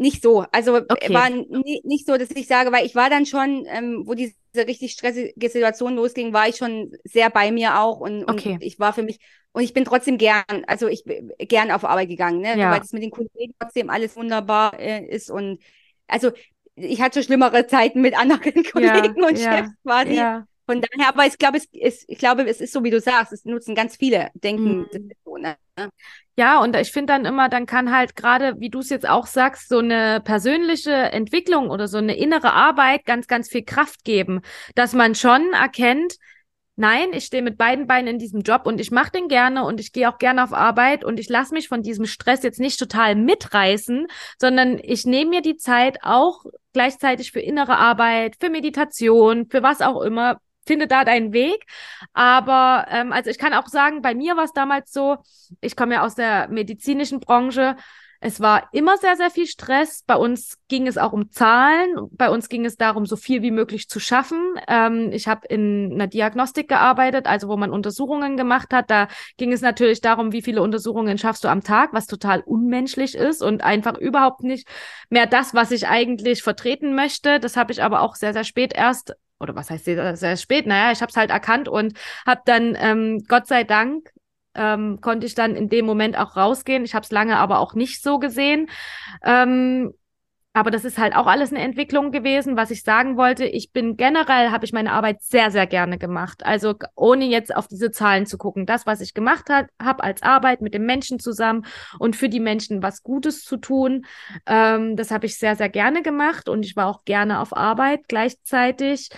[0.00, 0.46] nicht so.
[0.50, 1.12] Also okay.
[1.12, 4.92] war nicht so, dass ich sage, weil ich war dann schon, ähm, wo diese richtig
[4.92, 8.54] stressige Situation losging, war ich schon sehr bei mir auch und, okay.
[8.54, 9.18] und ich war für mich
[9.52, 12.56] und ich bin trotzdem gern, also ich bin gern auf Arbeit gegangen, ne?
[12.56, 12.70] Ja.
[12.70, 15.60] weil es mit den Kollegen trotzdem alles wunderbar äh, ist und
[16.06, 16.30] also
[16.76, 20.14] ich hatte schlimmere Zeiten mit anderen Kollegen ja, und ja, Chefs quasi.
[20.14, 20.46] Ja.
[20.70, 23.32] Von daher, aber ich glaube, es ist, ich glaube, es ist so, wie du sagst,
[23.32, 25.10] es nutzen ganz viele, denken, mhm.
[25.24, 25.56] so, ne?
[26.36, 29.26] Ja, und ich finde dann immer, dann kann halt gerade, wie du es jetzt auch
[29.26, 34.42] sagst, so eine persönliche Entwicklung oder so eine innere Arbeit ganz, ganz viel Kraft geben,
[34.76, 36.18] dass man schon erkennt,
[36.76, 39.80] nein, ich stehe mit beiden Beinen in diesem Job und ich mache den gerne und
[39.80, 42.78] ich gehe auch gerne auf Arbeit und ich lasse mich von diesem Stress jetzt nicht
[42.78, 44.06] total mitreißen,
[44.38, 49.80] sondern ich nehme mir die Zeit auch gleichzeitig für innere Arbeit, für Meditation, für was
[49.80, 51.64] auch immer, finde da deinen Weg.
[52.12, 55.16] Aber ähm, also ich kann auch sagen, bei mir war es damals so,
[55.60, 57.74] ich komme ja aus der medizinischen Branche,
[58.22, 60.04] es war immer sehr, sehr viel Stress.
[60.06, 61.96] Bei uns ging es auch um Zahlen.
[62.12, 64.56] Bei uns ging es darum, so viel wie möglich zu schaffen.
[64.68, 68.90] Ähm, ich habe in einer Diagnostik gearbeitet, also wo man Untersuchungen gemacht hat.
[68.90, 73.14] Da ging es natürlich darum, wie viele Untersuchungen schaffst du am Tag, was total unmenschlich
[73.14, 74.68] ist und einfach überhaupt nicht
[75.08, 77.40] mehr das, was ich eigentlich vertreten möchte.
[77.40, 80.66] Das habe ich aber auch sehr, sehr spät erst oder was heißt sehr, sehr spät?
[80.66, 84.10] Naja, ich habe es halt erkannt und habe dann ähm, Gott sei Dank
[84.54, 86.84] ähm, konnte ich dann in dem Moment auch rausgehen.
[86.84, 88.68] Ich habe es lange aber auch nicht so gesehen.
[89.24, 89.92] Ähm,
[90.52, 93.44] aber das ist halt auch alles eine Entwicklung gewesen, was ich sagen wollte.
[93.44, 96.44] Ich bin generell, habe ich meine Arbeit sehr, sehr gerne gemacht.
[96.44, 98.66] Also ohne jetzt auf diese Zahlen zu gucken.
[98.66, 101.66] Das, was ich gemacht habe als Arbeit mit den Menschen zusammen
[102.00, 104.06] und für die Menschen was Gutes zu tun,
[104.46, 108.08] ähm, das habe ich sehr, sehr gerne gemacht und ich war auch gerne auf Arbeit.
[108.08, 109.10] Gleichzeitig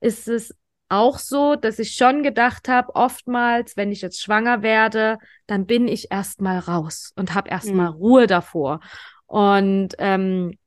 [0.00, 0.56] ist es
[0.88, 5.86] auch so, dass ich schon gedacht habe, oftmals, wenn ich jetzt schwanger werde, dann bin
[5.86, 7.96] ich erstmal raus und habe erstmal mhm.
[7.96, 8.80] Ruhe davor.
[9.26, 10.58] Und ähm,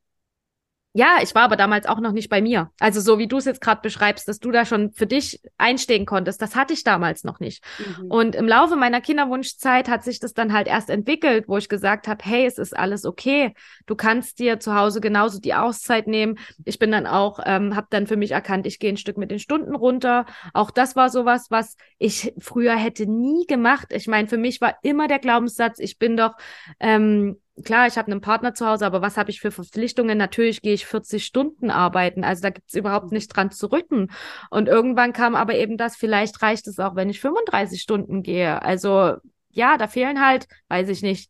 [0.96, 2.70] ja, ich war aber damals auch noch nicht bei mir.
[2.80, 6.06] Also so wie du es jetzt gerade beschreibst, dass du da schon für dich einstehen
[6.06, 7.64] konntest, das hatte ich damals noch nicht.
[7.80, 8.12] Mhm.
[8.12, 12.08] Und im Laufe meiner Kinderwunschzeit hat sich das dann halt erst entwickelt, wo ich gesagt
[12.08, 13.56] habe, hey, es ist alles okay.
[13.88, 16.38] Du kannst dir zu Hause genauso die Auszeit nehmen.
[16.64, 19.32] Ich bin dann auch, ähm, habe dann für mich erkannt, ich gehe ein Stück mit
[19.32, 20.28] den Stunden runter.
[20.54, 23.88] Auch das war sowas, was ich früher hätte nie gemacht.
[23.92, 26.34] Ich meine, für mich war immer der Glaubenssatz, ich bin doch
[26.80, 30.18] ähm, klar, ich habe einen Partner zu Hause, aber was habe ich für Verpflichtungen?
[30.18, 32.24] Natürlich gehe ich 40 Stunden arbeiten.
[32.24, 34.12] Also da gibt's überhaupt nicht dran zu rücken.
[34.50, 38.62] Und irgendwann kam aber eben das, vielleicht reicht es auch, wenn ich 35 Stunden gehe.
[38.62, 39.16] Also
[39.50, 41.30] ja, da fehlen halt, weiß ich nicht,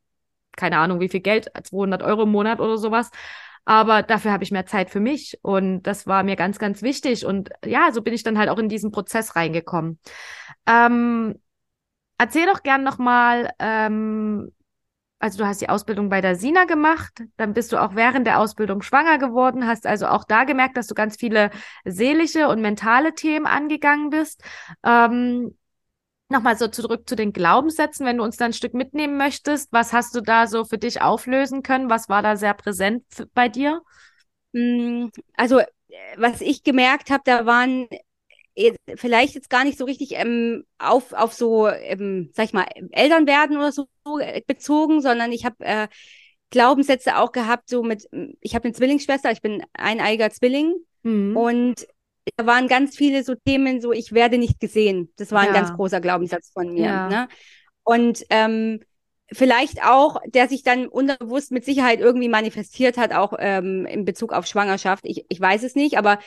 [0.55, 3.09] keine Ahnung, wie viel Geld, 200 Euro im Monat oder sowas.
[3.65, 5.39] Aber dafür habe ich mehr Zeit für mich.
[5.41, 7.25] Und das war mir ganz, ganz wichtig.
[7.25, 9.99] Und ja, so bin ich dann halt auch in diesen Prozess reingekommen.
[10.67, 11.39] Ähm,
[12.17, 14.51] erzähl doch gern nochmal, ähm,
[15.23, 18.39] also du hast die Ausbildung bei der Sina gemacht, dann bist du auch während der
[18.39, 21.49] Ausbildung schwanger geworden, hast also auch da gemerkt, dass du ganz viele
[21.85, 24.43] seelische und mentale Themen angegangen bist.
[24.83, 25.55] Ähm,
[26.29, 29.71] Nochmal so zurück zu den Glaubenssätzen, wenn du uns da ein Stück mitnehmen möchtest.
[29.71, 31.91] Was hast du da so für dich auflösen können?
[31.91, 33.05] Was war da sehr präsent
[33.35, 33.81] bei dir?
[34.53, 35.67] Hm, also, äh,
[36.17, 37.87] was ich gemerkt habe, da waren
[38.95, 43.27] vielleicht jetzt gar nicht so richtig ähm, auf, auf so, ähm, sag ich mal, Eltern
[43.27, 43.87] werden oder so
[44.19, 45.87] äh, bezogen, sondern ich habe äh,
[46.51, 48.07] Glaubenssätze auch gehabt, so mit,
[48.41, 51.35] ich habe eine Zwillingsschwester, ich bin eineiger Zwilling mhm.
[51.35, 51.87] und
[52.37, 55.11] da waren ganz viele so Themen, so ich werde nicht gesehen.
[55.17, 55.53] Das war ein ja.
[55.53, 56.85] ganz großer Glaubenssatz von mir.
[56.85, 57.09] Ja.
[57.09, 57.27] Ne?
[57.83, 58.81] Und ähm,
[59.31, 64.31] vielleicht auch, der sich dann unterbewusst mit Sicherheit irgendwie manifestiert hat, auch ähm, in Bezug
[64.31, 65.05] auf Schwangerschaft.
[65.05, 66.19] Ich, ich weiß es nicht, aber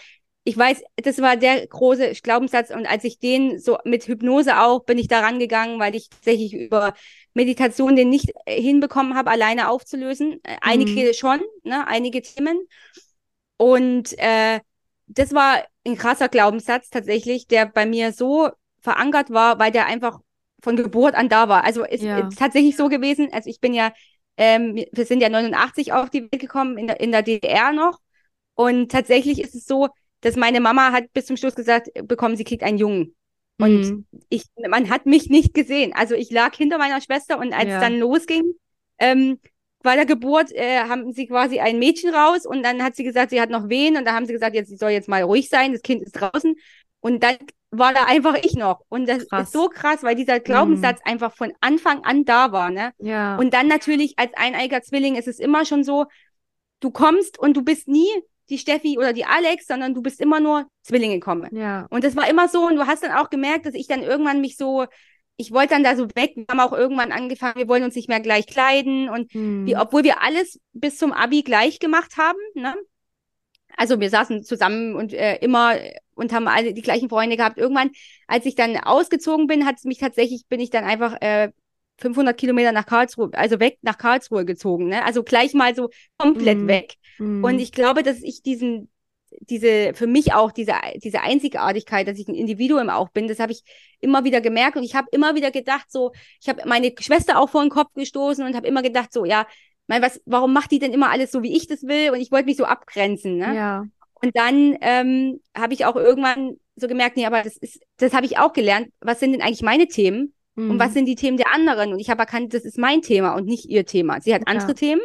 [0.49, 4.85] ich weiß, das war der große Glaubenssatz und als ich den so mit Hypnose auch
[4.85, 6.95] bin ich da rangegangen, weil ich tatsächlich über
[7.35, 10.39] Meditation den nicht äh, hinbekommen habe, alleine aufzulösen.
[10.45, 11.15] Äh, einige mhm.
[11.15, 12.65] schon, ne, einige Themen.
[13.57, 14.61] Und äh,
[15.09, 20.21] das war ein krasser Glaubenssatz tatsächlich, der bei mir so verankert war, weil der einfach
[20.63, 21.65] von Geburt an da war.
[21.65, 22.29] Also es ja.
[22.29, 23.93] ist tatsächlich so gewesen, also ich bin ja,
[24.37, 27.99] ähm, wir sind ja 89 auf die Welt gekommen, in der, in der DDR noch.
[28.55, 29.89] Und tatsächlich ist es so,
[30.27, 33.15] dass meine Mama hat bis zum Schluss gesagt bekommen, sie kriegt einen Jungen.
[33.59, 34.07] Und mhm.
[34.29, 35.93] ich, man hat mich nicht gesehen.
[35.95, 37.77] Also ich lag hinter meiner Schwester und als ja.
[37.77, 38.43] es dann losging,
[38.99, 39.39] ähm,
[39.85, 43.31] bei der Geburt äh, haben sie quasi ein Mädchen raus und dann hat sie gesagt,
[43.31, 45.49] sie hat noch Wehen und da haben sie gesagt, jetzt sie soll jetzt mal ruhig
[45.49, 46.57] sein, das Kind ist draußen
[46.99, 47.37] und dann
[47.71, 49.45] war da einfach ich noch und das krass.
[49.45, 51.13] ist so krass, weil dieser Glaubenssatz mhm.
[51.13, 52.91] einfach von Anfang an da war, ne?
[52.99, 53.37] Ja.
[53.37, 56.07] Und dann natürlich als eineiger Zwilling ist es immer schon so,
[56.81, 58.11] du kommst und du bist nie
[58.49, 61.55] die Steffi oder die Alex, sondern du bist immer nur Zwillinge kommen.
[61.57, 61.87] Ja.
[61.91, 64.41] Und das war immer so und du hast dann auch gemerkt, dass ich dann irgendwann
[64.41, 64.87] mich so,
[65.37, 66.33] ich wollte dann da so weg.
[66.37, 69.67] Wir haben auch irgendwann angefangen, wir wollen uns nicht mehr gleich kleiden und hm.
[69.67, 72.75] wie, obwohl wir alles bis zum Abi gleich gemacht haben, ne?
[73.77, 75.75] Also wir saßen zusammen und äh, immer
[76.15, 77.59] und haben alle die gleichen Freunde gehabt.
[77.59, 77.91] Irgendwann,
[78.27, 81.51] als ich dann ausgezogen bin, hat es mich tatsächlich, bin ich dann einfach äh,
[81.99, 85.05] 500 Kilometer nach Karlsruhe, also weg nach Karlsruhe gezogen, ne?
[85.05, 86.69] Also gleich mal so komplett mm.
[86.69, 86.95] weg.
[87.19, 87.45] Mm.
[87.45, 88.91] Und ich glaube, dass ich diesen,
[89.41, 93.53] diese, für mich auch diese, diese Einzigartigkeit, dass ich ein Individuum auch bin, das habe
[93.53, 93.63] ich
[94.01, 97.49] immer wieder gemerkt und ich habe immer wieder gedacht, so, ich habe meine Schwester auch
[97.49, 99.47] vor den Kopf gestoßen und habe immer gedacht, so, ja,
[99.87, 102.11] mein, was, warum macht die denn immer alles so, wie ich das will?
[102.11, 103.55] Und ich wollte mich so abgrenzen, ne?
[103.55, 103.85] Ja.
[104.23, 108.27] Und dann ähm, habe ich auch irgendwann so gemerkt, nee, aber das ist, das habe
[108.27, 108.89] ich auch gelernt.
[109.01, 110.35] Was sind denn eigentlich meine Themen?
[110.57, 110.73] Mhm.
[110.73, 110.95] Und was mhm.
[110.95, 111.93] sind die Themen der anderen?
[111.93, 114.21] Und ich habe erkannt, das ist mein Thema und nicht ihr Thema.
[114.21, 114.75] Sie hat andere ja.
[114.75, 115.03] Themen.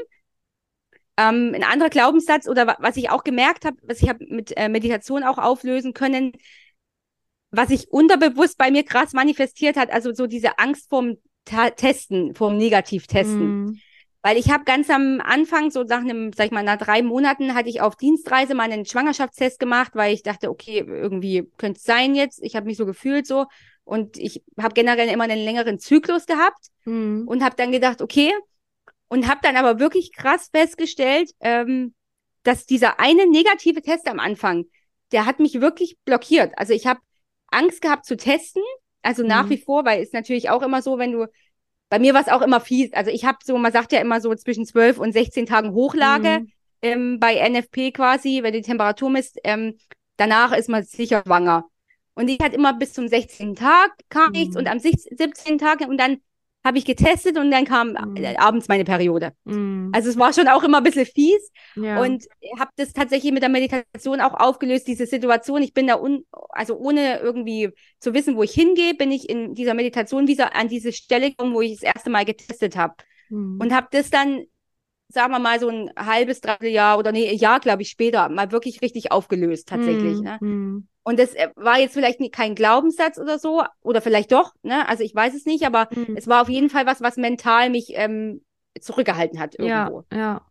[1.18, 4.70] Ähm, ein anderer Glaubenssatz oder was ich auch gemerkt habe, was ich habe mit äh,
[4.70, 6.32] Meditation auch auflösen können,
[7.52, 12.34] was sich unterbewusst bei mir krass manifestiert hat, also so diese Angst vorm Ta Testen,
[12.36, 13.64] vorm Negativtesten.
[13.64, 13.80] Mhm.
[14.22, 17.56] Weil ich habe ganz am Anfang, so nach einem, sag ich mal, nach drei Monaten,
[17.56, 21.84] hatte ich auf Dienstreise mal einen Schwangerschaftstest gemacht, weil ich dachte, okay, irgendwie könnte es
[21.84, 22.40] sein jetzt.
[22.44, 23.48] Ich habe mich so gefühlt so.
[23.92, 27.26] Und ich habe generell immer einen längeren Zyklus gehabt mhm.
[27.28, 28.32] und habe dann gedacht, okay.
[29.10, 31.94] Und habe dann aber wirklich krass festgestellt, ähm,
[32.44, 34.64] dass dieser eine negative Test am Anfang,
[35.12, 36.54] der hat mich wirklich blockiert.
[36.58, 37.02] Also ich habe
[37.48, 38.64] Angst gehabt zu testen,
[39.02, 39.28] also mhm.
[39.28, 41.28] nach wie vor, weil es natürlich auch immer so, wenn du
[41.90, 42.94] bei mir war es auch immer fies.
[42.94, 46.40] Also ich habe so, man sagt ja immer so zwischen 12 und 16 Tagen Hochlage
[46.40, 46.52] mhm.
[46.82, 49.38] ähm, bei NFP quasi, wenn die Temperatur misst.
[49.44, 49.78] Ähm,
[50.16, 51.66] danach ist man sicher schwanger.
[52.14, 53.56] Und ich hatte immer bis zum 16.
[53.56, 54.32] Tag kam mhm.
[54.32, 55.58] nichts und am 17.
[55.58, 56.18] Tag und dann
[56.64, 58.16] habe ich getestet und dann kam mhm.
[58.18, 59.34] Äh, abends meine Periode.
[59.46, 59.92] Mhm.
[59.94, 62.00] Also es war schon auch immer ein bisschen fies ja.
[62.00, 62.26] und
[62.60, 65.64] habe das tatsächlich mit der Meditation auch aufgelöst, diese Situation.
[65.64, 67.70] Ich bin da un also ohne irgendwie
[68.00, 71.56] zu wissen, wo ich hingehe, bin ich in dieser Meditation wieder an diese Stelle gekommen,
[71.56, 72.94] wo ich das erste Mal getestet habe
[73.30, 73.60] mhm.
[73.60, 74.44] und habe das dann
[75.12, 78.52] sagen wir mal so ein halbes, dreiviertel Jahr oder nee, Jahr, glaube ich, später mal
[78.52, 80.20] wirklich richtig aufgelöst tatsächlich.
[80.20, 80.24] Mhm.
[80.24, 80.84] Ne?
[81.04, 84.88] Und das äh, war jetzt vielleicht kein Glaubenssatz oder so, oder vielleicht doch, ne?
[84.88, 86.16] Also ich weiß es nicht, aber mhm.
[86.16, 88.44] es war auf jeden Fall was, was mental mich ähm,
[88.80, 90.06] zurückgehalten hat irgendwo.
[90.12, 90.42] Ja, ja.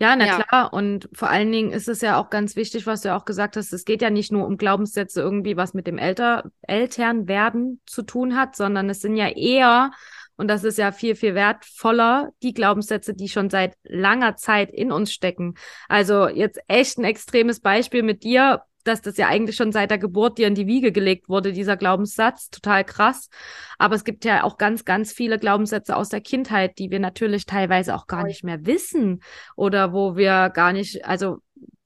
[0.00, 0.42] Ja, na ja.
[0.42, 0.72] klar.
[0.72, 3.56] Und vor allen Dingen ist es ja auch ganz wichtig, was du ja auch gesagt
[3.56, 8.02] hast, es geht ja nicht nur um Glaubenssätze irgendwie, was mit dem Elter Elternwerden zu
[8.02, 9.92] tun hat, sondern es sind ja eher,
[10.36, 14.90] und das ist ja viel, viel wertvoller, die Glaubenssätze, die schon seit langer Zeit in
[14.90, 15.54] uns stecken.
[15.88, 19.98] Also jetzt echt ein extremes Beispiel mit dir, dass das ja eigentlich schon seit der
[19.98, 22.50] Geburt dir in die Wiege gelegt wurde, dieser Glaubenssatz.
[22.50, 23.28] Total krass.
[23.78, 27.46] Aber es gibt ja auch ganz, ganz viele Glaubenssätze aus der Kindheit, die wir natürlich
[27.46, 29.22] teilweise auch gar nicht mehr wissen
[29.56, 31.38] oder wo wir gar nicht, also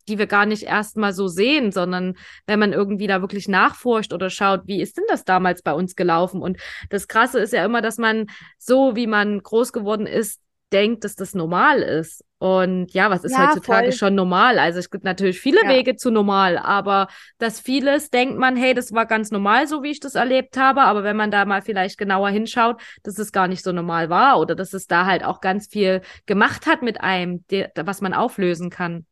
[0.09, 4.31] die wir gar nicht erstmal so sehen, sondern wenn man irgendwie da wirklich nachforscht oder
[4.31, 6.43] schaut, wie ist denn das damals bei uns gelaufen?
[6.43, 6.59] Und
[6.91, 8.27] das Krasse ist ja immer, dass man
[8.59, 10.41] so, wie man groß geworden ist,
[10.73, 12.25] denkt, dass das normal ist.
[12.39, 13.93] Und ja, was ist Ja, heutzutage voll.
[13.93, 14.59] schon normal?
[14.59, 15.69] Also es gibt natürlich viele Ja.
[15.69, 19.91] Wege zu normal, aber das vieles denkt man, hey, das war ganz normal, so wie
[19.93, 20.83] ich das erlebt habe.
[20.83, 24.39] Aber wenn man da mal vielleicht genauer hinschaut, dass es gar nicht so normal war
[24.41, 28.13] oder dass es da halt auch ganz viel gemacht hat mit einem, der, was man
[28.15, 29.07] auflösen kann.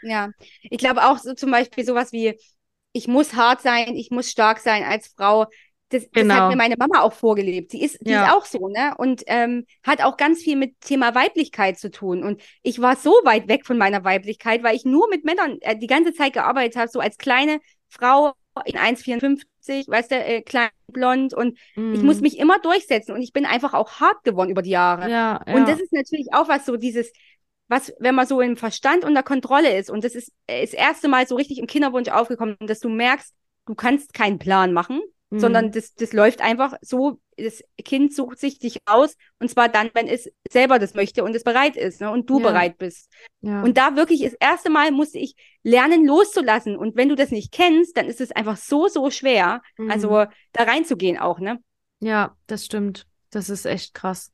[0.00, 0.30] Ja,
[0.62, 2.38] ich glaube auch so zum Beispiel sowas wie,
[2.92, 5.46] ich muss hart sein, ich muss stark sein als Frau.
[5.92, 6.34] Das, das Genau.
[6.34, 7.72] hat mir meine Mama auch vorgelebt.
[7.72, 8.24] Die ist, die Ja.
[8.26, 8.94] ist auch so, ne?
[8.98, 12.22] Und ähm, hat auch ganz viel mit Thema Weiblichkeit zu tun.
[12.24, 15.76] Und ich war so weit weg von meiner Weiblichkeit, weil ich nur mit Männern äh,
[15.76, 18.32] die ganze Zeit gearbeitet habe, so als kleine Frau
[18.66, 21.34] in 1,54, weißt du, äh, klein, blond.
[21.34, 22.22] Und ich muss Mhm.
[22.22, 23.12] mich immer durchsetzen.
[23.14, 25.10] Und ich bin einfach auch hart geworden über die Jahre.
[25.10, 25.64] Ja, Und ja.
[25.64, 27.12] das ist natürlich auch was so dieses,
[27.68, 31.08] was, wenn man so im Verstand unter Kontrolle ist, und das ist äh, das erste
[31.08, 33.32] Mal so richtig im Kinderwunsch aufgekommen, dass du merkst,
[33.66, 35.00] du kannst keinen Plan machen,
[35.32, 35.40] Mhm.
[35.40, 39.90] sondern das, das läuft einfach so, das Kind sucht sich dich aus, und zwar dann,
[39.94, 42.48] wenn es selber das möchte und es bereit ist, ne, und du Ja.
[42.48, 43.10] bereit bist.
[43.40, 43.62] ja.
[43.62, 46.76] Und da wirklich das erste Mal musste ich lernen, loszulassen.
[46.76, 49.90] Und wenn du das nicht kennst, dann ist es einfach so, so schwer, Mhm.
[49.90, 50.08] also
[50.52, 51.58] da reinzugehen auch, ne?
[52.00, 53.06] Ja, das stimmt.
[53.30, 54.31] Das ist echt krass.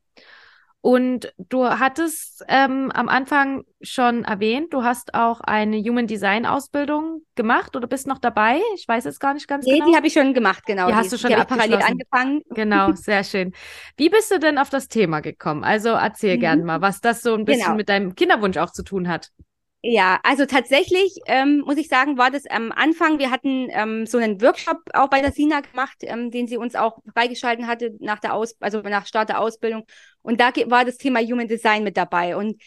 [0.88, 7.20] Und du hattest ähm, am Anfang schon erwähnt, du hast auch eine Human Design Ausbildung
[7.34, 8.58] gemacht oder bist noch dabei?
[8.74, 9.90] Ich weiß jetzt gar nicht ganz Nee, genau.
[9.90, 10.86] die habe ich schon gemacht, genau.
[10.86, 12.40] Die hast du schon die parallel angefangen.
[12.54, 13.52] Genau, sehr schön.
[13.98, 15.62] Wie bist du denn auf das Thema gekommen?
[15.62, 16.40] Also erzähl Mhm.
[16.40, 17.76] gern mal, was das so ein bisschen Genau.
[17.76, 19.30] mit deinem Kinderwunsch auch zu tun hat.
[19.80, 24.18] Ja, also tatsächlich ähm, muss ich sagen, war das am Anfang, wir hatten ähm, so
[24.18, 28.18] einen Workshop auch bei der Sina gemacht, ähm, den sie uns auch freigeschalten hatte nach
[28.18, 29.84] der Aus also nach Start der Ausbildung.
[30.20, 32.36] Und da war das Thema Human Design mit dabei.
[32.36, 32.60] Und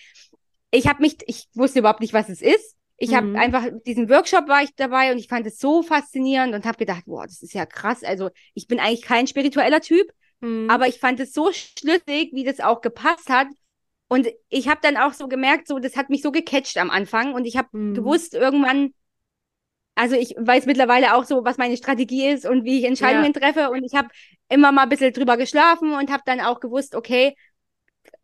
[0.72, 2.78] ich habe mich, ich wusste überhaupt nicht, was es ist.
[2.98, 3.36] Ich habe Mhm.
[3.36, 7.04] einfach, diesen Workshop war ich dabei und ich fand es so faszinierend und habe gedacht,
[7.06, 8.04] boah, das ist ja krass.
[8.04, 10.08] Also ich bin eigentlich kein spiritueller Typ,
[10.42, 10.70] Mhm.
[10.70, 13.48] aber ich fand es so schlüssig, wie das auch gepasst hat.
[14.12, 17.34] Und ich habe dann auch so gemerkt, so das hat mich so gecatcht am Anfang
[17.34, 17.94] und ich habe Mhm.
[17.94, 18.94] gewusst irgendwann,
[19.96, 23.70] also ich weiß mittlerweile auch so, was meine Strategie ist und wie ich Entscheidungen treffe
[23.70, 24.10] und ich habe
[24.50, 27.38] immer mal ein bisschen drüber geschlafen und habe dann auch gewusst, okay,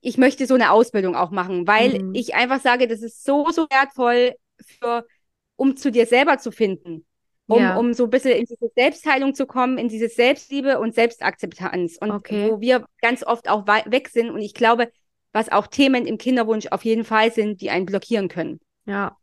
[0.01, 2.11] ich möchte so eine Ausbildung auch machen, weil Mhm.
[2.13, 5.07] ich einfach sage, das ist so, so wertvoll für,
[5.55, 7.05] um zu dir selber zu finden.
[7.49, 7.77] Um, Ja.
[7.77, 11.97] um so ein bisschen in diese Selbstheilung zu kommen, in diese Selbstliebe und Selbstakzeptanz.
[11.97, 12.51] Und Okay.
[12.51, 14.31] wo wir ganz oft auch weg sind.
[14.31, 14.91] Und ich glaube,
[15.33, 18.59] was auch Themen im Kinderwunsch auf jeden Fall sind, die einen blockieren können.
[18.85, 19.17] Ja,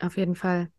[0.00, 0.70] auf jeden Fall.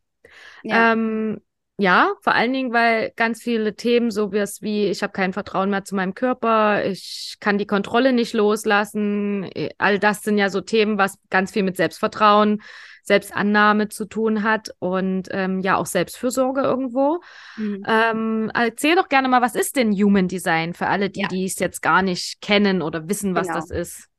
[0.63, 1.41] Ja, Ähm,
[1.77, 5.33] ja, vor allen Dingen, weil ganz viele Themen, so wie es wie, ich habe kein
[5.33, 10.37] Vertrauen mehr zu meinem Körper, ich kann die Kontrolle nicht loslassen, eh, all das sind
[10.37, 12.61] ja so Themen, was ganz viel mit Selbstvertrauen,
[13.03, 17.19] Selbstannahme zu tun hat und ähm, ja auch Selbstfürsorge irgendwo.
[17.57, 17.83] Mhm.
[17.87, 21.27] Ähm, erzähl doch gerne mal, was ist denn Human Design für alle, die, Ja.
[21.27, 23.59] die es jetzt gar nicht kennen oder wissen, was Genau.
[23.59, 24.09] das ist?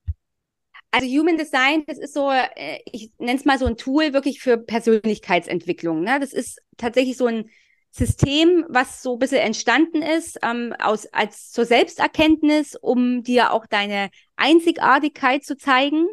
[0.90, 4.40] Also Human Design, das ist so, äh, ich nenne es mal so ein Tool wirklich
[4.40, 6.02] für Persönlichkeitsentwicklung.
[6.02, 6.18] Ne?
[6.20, 7.50] Das ist tatsächlich so ein
[7.90, 13.66] System, was so ein bisschen entstanden ist ähm, aus, als zur Selbsterkenntnis, um dir auch
[13.66, 16.06] deine Einzigartigkeit zu zeigen.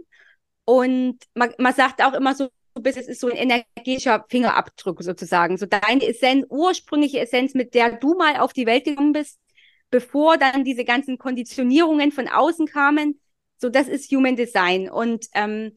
[0.66, 2.50] Und man, man sagt auch immer so,
[2.82, 5.58] bisschen, es ist so ein energetischer Fingerabdruck sozusagen.
[5.58, 9.40] So deine Essenz, ursprüngliche Essenz, mit der du mal auf die Welt gekommen bist,
[9.92, 13.20] bevor dann diese ganzen Konditionierungen von außen kamen.
[13.58, 14.90] So, das ist Human Design.
[14.90, 15.74] Und ähm,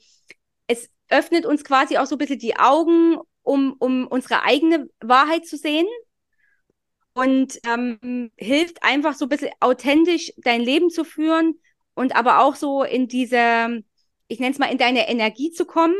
[0.66, 5.46] es öffnet uns quasi auch so ein bisschen die Augen, um, um unsere eigene Wahrheit
[5.46, 5.86] zu sehen.
[7.14, 11.58] Und ähm, hilft einfach so ein bisschen authentisch dein Leben zu führen
[11.94, 13.82] und aber auch so in diese,
[14.28, 15.96] ich nenne es mal, in deine Energie zu kommen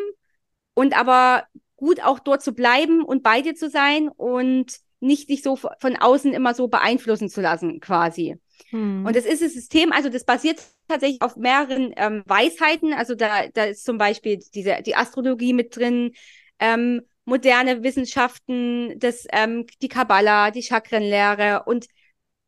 [0.74, 1.44] und aber
[1.76, 5.96] gut auch dort zu bleiben und bei dir zu sein und nicht dich so von
[5.98, 8.36] außen immer so beeinflussen zu lassen, quasi.
[8.70, 9.04] Hm.
[9.06, 12.92] Und das ist das System, also das basiert tatsächlich auf mehreren ähm, Weisheiten.
[12.92, 16.12] Also da, da ist zum Beispiel diese, die Astrologie mit drin,
[16.58, 21.86] ähm, moderne Wissenschaften, das, ähm, die Kabbala, die Chakrenlehre und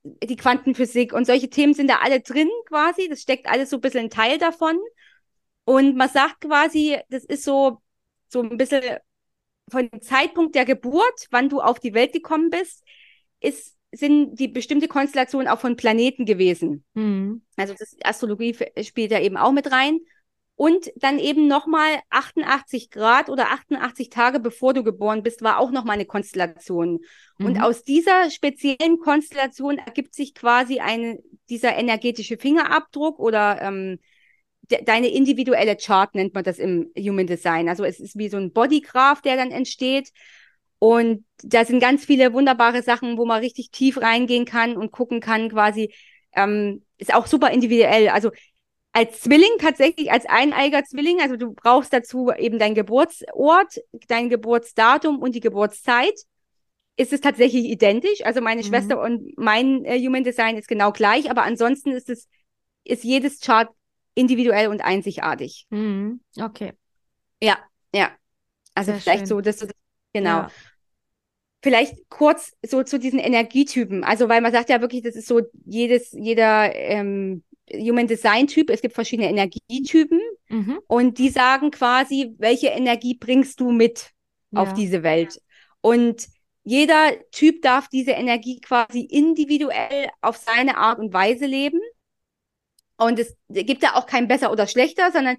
[0.05, 3.09] die Quantenphysik und solche Themen sind da alle drin quasi.
[3.09, 4.79] Das steckt alles so ein bisschen ein Teil davon.
[5.64, 7.83] Und man sagt quasi, das ist so,
[8.29, 8.83] so ein bisschen
[9.70, 12.83] von dem Zeitpunkt der Geburt, wann du auf die Welt gekommen bist,
[13.40, 16.85] ist sind die bestimmte Konstellationen auch von Planeten gewesen.
[16.94, 17.42] Hm.
[17.57, 20.01] Also das Astrologie spielt da eben auch mit rein.
[20.61, 25.70] Und dann eben nochmal 88 Grad oder 88 Tage bevor du geboren bist, war auch
[25.70, 26.98] nochmal eine Konstellation.
[27.38, 27.62] Und Mhm.
[27.62, 34.01] aus dieser speziellen Konstellation ergibt sich quasi ein, dieser energetische Fingerabdruck oder ähm,
[34.62, 37.68] de deine individuelle Chart nennt man das im Human Design.
[37.68, 40.11] Also es ist wie so ein Bodygraph, der dann entsteht.
[40.79, 45.21] Und da sind ganz viele wunderbare Sachen, wo man richtig tief reingehen kann und gucken
[45.21, 45.93] kann, quasi,
[46.35, 48.09] ähm, ist auch super individuell.
[48.09, 48.31] Also
[48.93, 55.19] als Zwilling tatsächlich, als eineiger Zwilling, also du brauchst dazu eben dein Geburtsort, dein Geburtsdatum
[55.19, 56.14] und die Geburtszeit.
[56.97, 58.25] Ist es tatsächlich identisch?
[58.25, 58.67] Also meine mhm.
[58.67, 62.29] Schwester und mein äh, Human Design ist genau gleich, aber ansonsten ist es,
[62.83, 63.69] ist jedes Chart
[64.14, 65.67] individuell und einzigartig.
[65.71, 66.21] Mhm.
[66.37, 66.73] Okay.
[67.41, 67.59] Ja,
[67.95, 68.11] ja.
[68.75, 69.27] Also Sehr vielleicht schön.
[69.27, 69.75] so, dass du das,
[70.18, 70.38] genau.
[70.38, 70.50] Ja.
[71.62, 74.04] Vielleicht kurz so zu diesen Energietypen.
[74.04, 78.70] Also, weil man sagt ja wirklich, das ist so jedes, jeder ähm, Human Design Typ.
[78.70, 80.78] Es gibt verschiedene Energietypen mhm.
[80.87, 84.11] und die sagen quasi, welche Energie bringst du mit
[84.52, 84.62] ja.
[84.62, 85.40] auf diese Welt?
[85.81, 86.28] Und
[86.64, 91.81] jeder Typ darf diese Energie quasi individuell auf seine Art und Weise leben.
[92.98, 95.38] Und es gibt da auch kein besser oder schlechter, sondern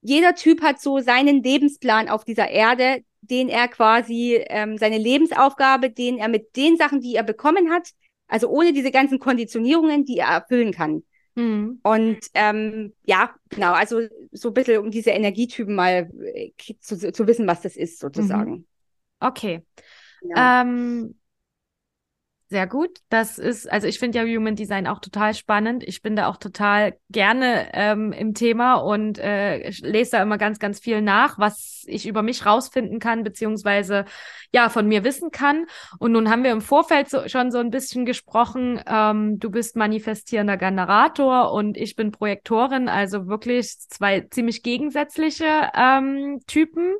[0.00, 5.90] jeder Typ hat so seinen Lebensplan auf dieser Erde, den er quasi, ähm, seine Lebensaufgabe,
[5.90, 7.90] den er mit den Sachen, die er bekommen hat,
[8.26, 11.02] also ohne diese ganzen Konditionierungen, die er erfüllen kann.
[11.34, 11.80] Mhm.
[11.82, 14.00] Und ähm, ja, genau, also
[14.32, 18.50] so ein bisschen um diese Energietypen mal äh, zu, zu wissen, was das ist, sozusagen.
[18.52, 18.66] Mhm.
[19.20, 19.62] Okay.
[20.22, 20.62] Ja.
[20.62, 21.16] Ähm,
[22.48, 22.98] sehr gut.
[23.08, 25.82] Das ist, also ich finde ja Human Design auch total spannend.
[25.82, 30.58] Ich bin da auch total gerne ähm, im Thema und äh, lese da immer ganz,
[30.58, 34.04] ganz viel nach, was ich über mich rausfinden kann, beziehungsweise
[34.52, 35.64] ja, von mir wissen kann.
[35.98, 38.80] Und nun haben wir im Vorfeld so, schon so ein bisschen gesprochen.
[38.86, 46.40] Ähm, du bist manifestierender Generator und ich bin Projektorin, also wirklich zwei ziemlich gegensätzliche ähm,
[46.46, 46.94] Typen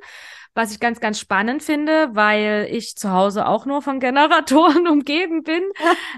[0.54, 5.42] was ich ganz, ganz spannend finde, weil ich zu Hause auch nur von Generatoren umgeben
[5.42, 5.62] bin.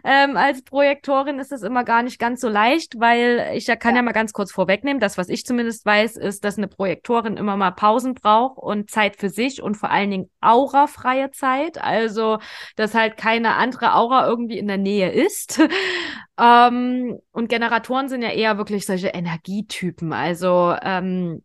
[0.05, 3.95] ähm, als Projektorin ist das immer gar nicht ganz so leicht, weil ich ja kann
[3.95, 3.97] ja.
[3.97, 7.57] ja mal ganz kurz vorwegnehmen, das, was ich zumindest weiß, ist, dass eine Projektorin immer
[7.57, 11.83] mal Pausen braucht und Zeit für sich und vor allen Dingen aurafreie Zeit.
[11.83, 12.39] Also,
[12.77, 15.61] dass halt keine andere Aura irgendwie in der Nähe ist.
[16.39, 20.13] ähm, und Generatoren sind ja eher wirklich solche Energietypen.
[20.13, 21.43] Also, ähm,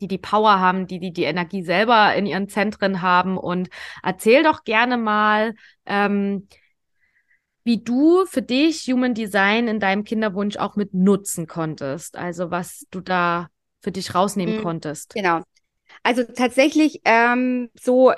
[0.00, 3.38] die die Power haben, die die die Energie selber in ihren Zentren haben.
[3.38, 3.68] Und
[4.02, 5.54] erzähl doch gerne mal,
[5.86, 6.48] ähm,
[7.64, 12.16] wie du für dich Human Design in deinem Kinderwunsch auch mit nutzen konntest.
[12.16, 13.48] Also was du da
[13.80, 15.14] für dich rausnehmen mhm, konntest.
[15.14, 15.42] Genau.
[16.02, 18.12] Also tatsächlich ähm, so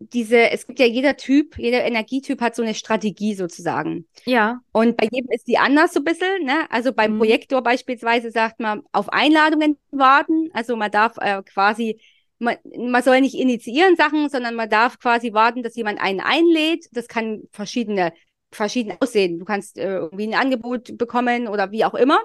[0.00, 4.06] diese, es gibt ja jeder Typ, jeder Energietyp hat so eine Strategie sozusagen.
[4.24, 4.60] Ja.
[4.72, 6.66] Und bei jedem ist die anders so ein bisschen, ne?
[6.70, 7.18] Also beim mhm.
[7.18, 10.48] Projektor beispielsweise sagt man, auf Einladungen warten.
[10.54, 12.00] Also man darf äh, quasi,
[12.38, 16.88] man, man soll nicht initiieren Sachen, sondern man darf quasi warten, dass jemand einen einlädt.
[16.92, 18.14] Das kann verschiedene,
[18.50, 19.38] verschieden aussehen.
[19.38, 22.20] Du kannst äh, irgendwie ein Angebot bekommen oder wie auch immer.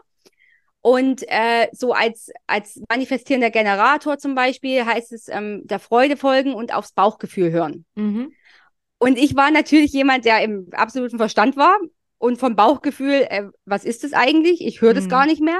[0.85, 6.53] Und äh, so als, als manifestierender Generator zum Beispiel heißt es ähm, der Freude folgen
[6.53, 7.85] und aufs Bauchgefühl hören.
[7.95, 8.33] Mhm.
[8.99, 11.75] Und ich war natürlich jemand, der im absoluten Verstand war
[12.19, 14.63] und vom Bauchgefühl, äh, was ist das eigentlich?
[14.63, 15.09] Ich höre das mhm.
[15.09, 15.59] gar nicht mehr.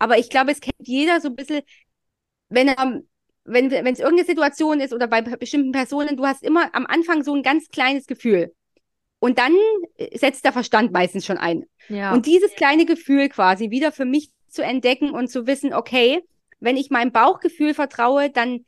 [0.00, 1.62] Aber ich glaube, es kennt jeder so ein bisschen,
[2.48, 3.00] wenn er,
[3.44, 7.22] wenn wenn es irgendeine Situation ist oder bei bestimmten Personen, du hast immer am Anfang
[7.22, 8.52] so ein ganz kleines Gefühl.
[9.20, 9.54] Und dann
[9.98, 11.64] äh, setzt der Verstand meistens schon ein.
[11.88, 12.12] Ja.
[12.12, 16.22] Und dieses kleine Gefühl quasi wieder für mich zu entdecken und zu wissen, okay,
[16.60, 18.64] wenn ich meinem Bauchgefühl vertraue, dann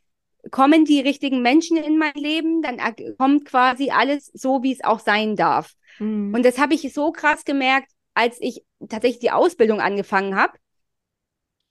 [0.51, 2.79] kommen die richtigen Menschen in mein Leben, dann
[3.17, 5.73] kommt quasi alles so, wie es auch sein darf.
[5.99, 6.35] Mhm.
[6.35, 10.55] Und das habe ich so krass gemerkt, als ich tatsächlich die Ausbildung angefangen habe,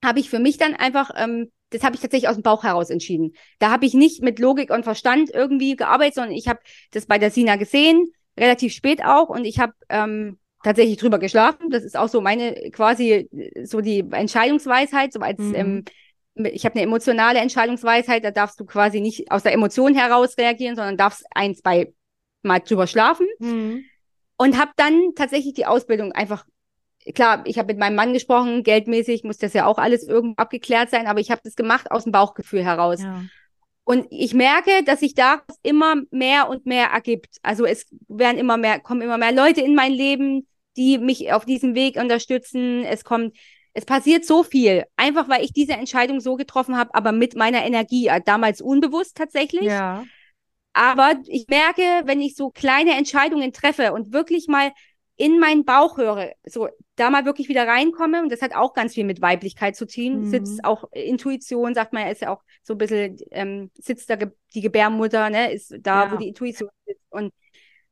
[0.03, 2.89] habe ich für mich dann einfach, ähm, das habe ich tatsächlich aus dem Bauch heraus
[2.89, 3.33] entschieden.
[3.59, 6.59] Da habe ich nicht mit Logik und Verstand irgendwie gearbeitet, sondern ich habe
[6.91, 11.69] das bei der Sina gesehen, relativ spät auch, und ich habe ähm, tatsächlich drüber geschlafen.
[11.69, 13.29] Das ist auch so meine quasi
[13.63, 15.55] so die Entscheidungsweisheit, so als mhm.
[15.55, 15.85] ähm,
[16.37, 20.75] ich habe eine emotionale Entscheidungsweisheit, da darfst du quasi nicht aus der Emotion heraus reagieren,
[20.75, 21.93] sondern darfst ein, zwei
[22.41, 23.25] Mal drüber schlafen.
[23.39, 23.85] Mhm.
[24.37, 26.45] Und habe dann tatsächlich die Ausbildung einfach,
[27.13, 30.89] klar, ich habe mit meinem Mann gesprochen, geldmäßig muss das ja auch alles irgendwie abgeklärt
[30.89, 33.01] sein, aber ich habe das gemacht aus dem Bauchgefühl heraus.
[33.01, 33.23] Ja.
[33.85, 37.37] Und ich merke, dass sich da immer mehr und mehr ergibt.
[37.43, 40.45] Also es werden immer mehr, kommen immer mehr Leute in mein Leben,
[40.77, 42.83] die mich auf diesem Weg unterstützen.
[42.83, 43.35] Es kommt,
[43.73, 47.65] es passiert so viel, einfach weil ich diese Entscheidung so getroffen habe, aber mit meiner
[47.65, 49.65] Energie, äh, damals unbewusst tatsächlich.
[49.65, 50.05] Ja.
[50.73, 54.71] Aber ich merke, wenn ich so kleine Entscheidungen treffe und wirklich mal
[55.17, 58.93] in meinen Bauch höre, so da mal wirklich wieder reinkomme, und das hat auch ganz
[58.93, 60.25] viel mit Weiblichkeit zu tun, mhm.
[60.29, 64.17] sitzt auch Intuition, sagt man, ist ja auch so ein bisschen, ähm, sitzt da
[64.53, 66.11] die Gebärmutter, ne, ist da, ja.
[66.11, 67.05] wo die Intuition sitzt.
[67.09, 67.33] Und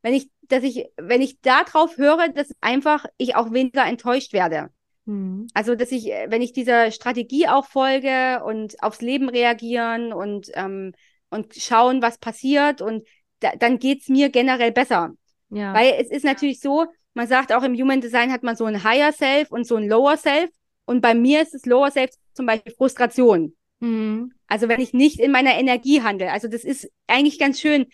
[0.03, 4.33] wenn ich, dass ich, wenn ich da drauf höre, dass einfach ich auch weniger enttäuscht
[4.33, 4.69] werde.
[5.05, 5.47] Mhm.
[5.53, 10.93] Also, dass ich, wenn ich dieser Strategie auch folge und aufs Leben reagieren und, ähm,
[11.29, 13.07] und schauen, was passiert und
[13.39, 15.13] da, dann geht's mir generell besser.
[15.49, 15.73] Ja.
[15.73, 18.83] Weil es ist natürlich so, man sagt auch im Human Design hat man so ein
[18.83, 20.49] Higher Self und so ein Lower Self.
[20.85, 23.55] Und bei mir ist es Lower Self zum Beispiel Frustration.
[23.79, 24.33] Mhm.
[24.47, 26.31] Also wenn ich nicht in meiner Energie handle.
[26.31, 27.85] Also das ist eigentlich ganz schön,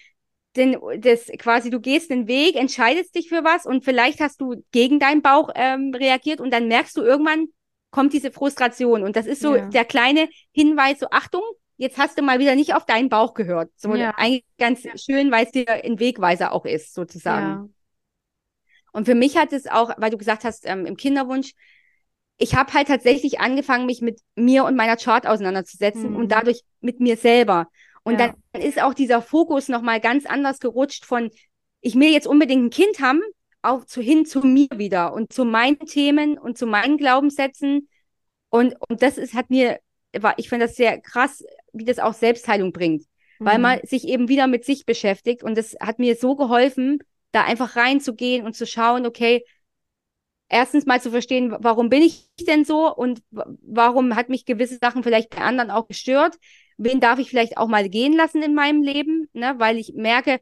[0.60, 4.64] denn das quasi du gehst den Weg, entscheidest dich für was und vielleicht hast du
[4.72, 7.48] gegen deinen Bauch ähm, reagiert und dann merkst du irgendwann
[7.92, 9.66] kommt diese Frustration und das ist so ja.
[9.68, 11.42] der kleine Hinweis, so Achtung,
[11.78, 13.72] jetzt hast du mal wieder nicht auf deinen Bauch gehört.
[13.76, 14.14] So ja.
[14.18, 17.48] eigentlich ganz schön, weil es dir ein Wegweiser auch ist, sozusagen.
[17.48, 17.70] Ja.
[18.92, 21.54] Und für mich hat es auch, weil du gesagt hast, ähm, im Kinderwunsch,
[22.38, 26.16] ich habe halt tatsächlich angefangen, mich mit mir und meiner Chart auseinanderzusetzen mhm.
[26.16, 27.68] und dadurch mit mir selber.
[28.04, 28.34] Und ja.
[28.52, 31.30] dann ist auch dieser Fokus nochmal ganz anders gerutscht von,
[31.82, 33.22] ich will jetzt unbedingt ein Kind haben,
[33.62, 37.90] auch zu, hin zu mir wieder und zu meinen Themen und zu meinen Glaubenssätzen.
[38.50, 39.80] Und, und das ist, hat mir,
[40.38, 41.44] ich finde das sehr krass,
[41.74, 43.04] wie das auch Selbstheilung bringt,
[43.40, 43.46] mhm.
[43.46, 45.44] weil man sich eben wieder mit sich beschäftigt.
[45.44, 47.00] Und das hat mir so geholfen,
[47.32, 49.44] da einfach reinzugehen und zu schauen, okay,
[50.50, 55.04] erstens mal zu verstehen, warum bin ich denn so und warum hat mich gewisse Sachen
[55.04, 56.38] vielleicht bei anderen auch gestört.
[56.82, 59.56] Wen darf ich vielleicht auch mal gehen lassen in meinem Leben, ne?
[59.58, 60.40] weil ich merke,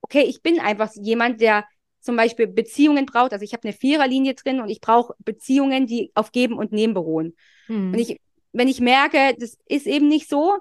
[0.00, 1.64] okay, ich bin einfach jemand, der
[2.00, 3.32] zum Beispiel Beziehungen braucht.
[3.32, 6.94] Also ich habe eine Viererlinie drin und ich brauche Beziehungen, die auf Geben und Nehmen
[6.94, 7.34] beruhen.
[7.66, 7.92] Hm.
[7.92, 8.20] Und ich,
[8.52, 10.58] wenn ich merke, das ist eben nicht so,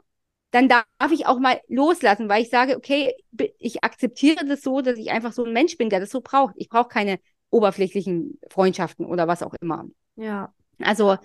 [0.51, 3.13] dann darf ich auch mal loslassen, weil ich sage, okay,
[3.59, 6.55] ich akzeptiere das so, dass ich einfach so ein Mensch bin, der das so braucht.
[6.57, 7.19] Ich brauche keine
[7.51, 9.85] oberflächlichen Freundschaften oder was auch immer.
[10.15, 10.51] Ja.
[10.81, 11.17] Also,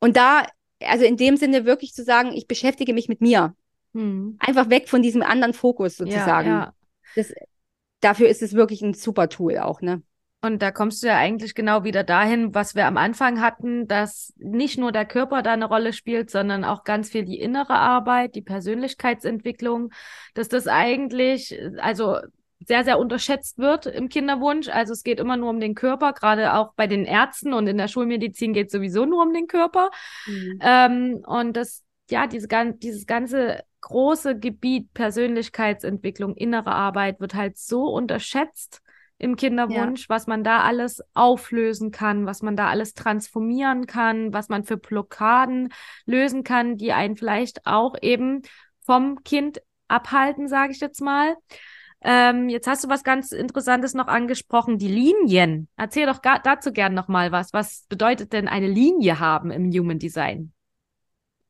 [0.00, 0.46] und da,
[0.80, 3.54] also in dem Sinne wirklich zu sagen, ich beschäftige mich mit mir.
[3.94, 4.36] Hm.
[4.38, 6.48] Einfach weg von diesem anderen Fokus sozusagen.
[6.48, 6.74] Ja, ja.
[7.16, 7.32] Das,
[8.00, 10.02] dafür ist es wirklich ein super Tool auch, ne?
[10.40, 14.32] Und da kommst du ja eigentlich genau wieder dahin, was wir am Anfang hatten, dass
[14.36, 18.36] nicht nur der Körper da eine Rolle spielt, sondern auch ganz viel die innere Arbeit,
[18.36, 19.90] die Persönlichkeitsentwicklung,
[20.34, 22.18] dass das eigentlich, also
[22.66, 24.68] sehr, sehr unterschätzt wird im Kinderwunsch.
[24.68, 27.78] Also es geht immer nur um den Körper, gerade auch bei den Ärzten und in
[27.78, 29.90] der Schulmedizin geht es sowieso nur um den Körper.
[30.26, 30.58] Mhm.
[30.60, 37.86] Ähm, und das, ja, diese, dieses ganze große Gebiet Persönlichkeitsentwicklung, innere Arbeit wird halt so
[37.86, 38.82] unterschätzt
[39.18, 40.08] im Kinderwunsch, ja.
[40.08, 44.76] was man da alles auflösen kann, was man da alles transformieren kann, was man für
[44.76, 45.72] Blockaden
[46.06, 48.42] lösen kann, die einen vielleicht auch eben
[48.84, 51.36] vom Kind abhalten, sage ich jetzt mal.
[52.00, 55.68] Ähm, jetzt hast du was ganz Interessantes noch angesprochen, die Linien.
[55.76, 57.52] Erzähl doch dazu gern noch mal was.
[57.52, 60.52] Was bedeutet denn eine Linie haben im Human Design?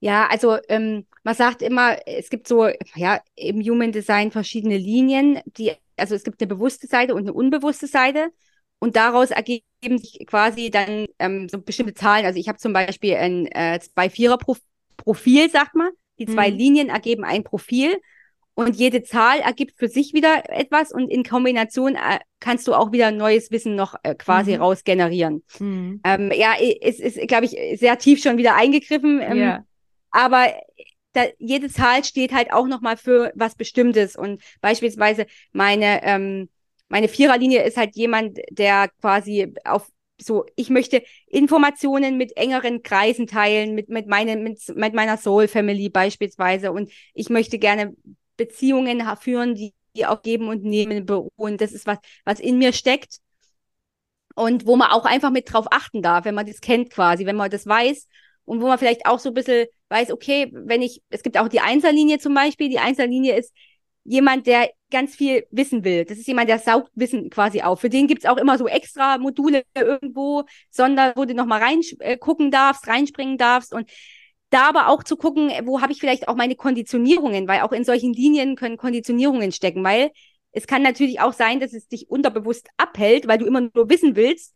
[0.00, 5.40] Ja, also ähm, man sagt immer, es gibt so, ja, im Human Design verschiedene Linien,
[5.44, 8.30] die, also es gibt eine bewusste Seite und eine unbewusste Seite.
[8.80, 12.24] Und daraus ergeben sich quasi dann ähm, so bestimmte Zahlen.
[12.24, 14.38] Also ich habe zum Beispiel ein äh, zwei Vierer
[14.96, 15.90] Profil, sagt man.
[16.20, 16.56] Die zwei mhm.
[16.56, 18.00] Linien ergeben ein Profil
[18.58, 22.90] und jede Zahl ergibt für sich wieder etwas und in Kombination äh, kannst du auch
[22.90, 24.62] wieder neues Wissen noch äh, quasi mhm.
[24.62, 25.44] raus generieren.
[25.60, 26.00] Mhm.
[26.02, 29.20] Ähm, ja, es ist, glaube ich, sehr tief schon wieder eingegriffen.
[29.22, 29.64] Ähm, yeah.
[30.10, 30.52] Aber
[31.12, 34.16] da, jede Zahl steht halt auch nochmal für was Bestimmtes.
[34.16, 36.48] Und beispielsweise meine, ähm,
[36.88, 39.86] meine Viererlinie ist halt jemand, der quasi auf
[40.20, 45.46] so, ich möchte Informationen mit engeren Kreisen teilen, mit, mit, meine, mit, mit meiner Soul
[45.46, 46.72] Family beispielsweise.
[46.72, 47.94] Und ich möchte gerne
[48.38, 51.58] Beziehungen führen, die, die auf Geben und Nehmen beruhen.
[51.58, 53.18] Das ist was, was in mir steckt
[54.34, 57.36] und wo man auch einfach mit drauf achten darf, wenn man das kennt quasi, wenn
[57.36, 58.06] man das weiß
[58.46, 61.48] und wo man vielleicht auch so ein bisschen weiß, okay, wenn ich, es gibt auch
[61.48, 63.52] die Einzellinie zum Beispiel, die Einzellinie ist
[64.04, 66.04] jemand, der ganz viel wissen will.
[66.04, 67.80] Das ist jemand, der saugt Wissen quasi auf.
[67.80, 72.50] Für den gibt's auch immer so extra Module irgendwo, sondern wo du nochmal reingucken äh,
[72.50, 73.90] darfst, reinspringen darfst und
[74.50, 77.84] da aber auch zu gucken, wo habe ich vielleicht auch meine Konditionierungen, weil auch in
[77.84, 80.10] solchen Linien können Konditionierungen stecken, weil
[80.52, 84.16] es kann natürlich auch sein, dass es dich unterbewusst abhält, weil du immer nur wissen
[84.16, 84.54] willst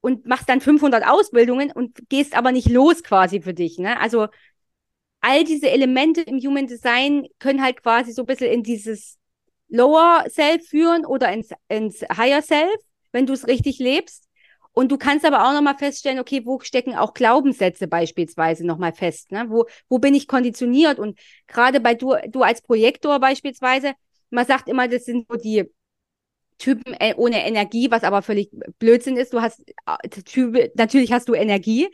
[0.00, 3.78] und machst dann 500 Ausbildungen und gehst aber nicht los quasi für dich.
[3.78, 4.00] Ne?
[4.00, 4.28] Also
[5.20, 9.18] all diese Elemente im Human Design können halt quasi so ein bisschen in dieses
[9.68, 12.76] Lower Self führen oder ins, ins Higher Self,
[13.12, 14.28] wenn du es richtig lebst.
[14.74, 19.30] Und du kannst aber auch nochmal feststellen, okay, wo stecken auch Glaubenssätze beispielsweise nochmal fest?
[19.30, 19.46] Ne?
[19.48, 20.98] Wo, wo bin ich konditioniert?
[20.98, 23.92] Und gerade bei du, du als Projektor beispielsweise,
[24.30, 25.64] man sagt immer, das sind so die
[26.58, 28.50] Typen äh, ohne Energie, was aber völlig
[28.80, 29.32] Blödsinn ist.
[29.32, 31.88] Du hast äh, natürlich hast du Energie,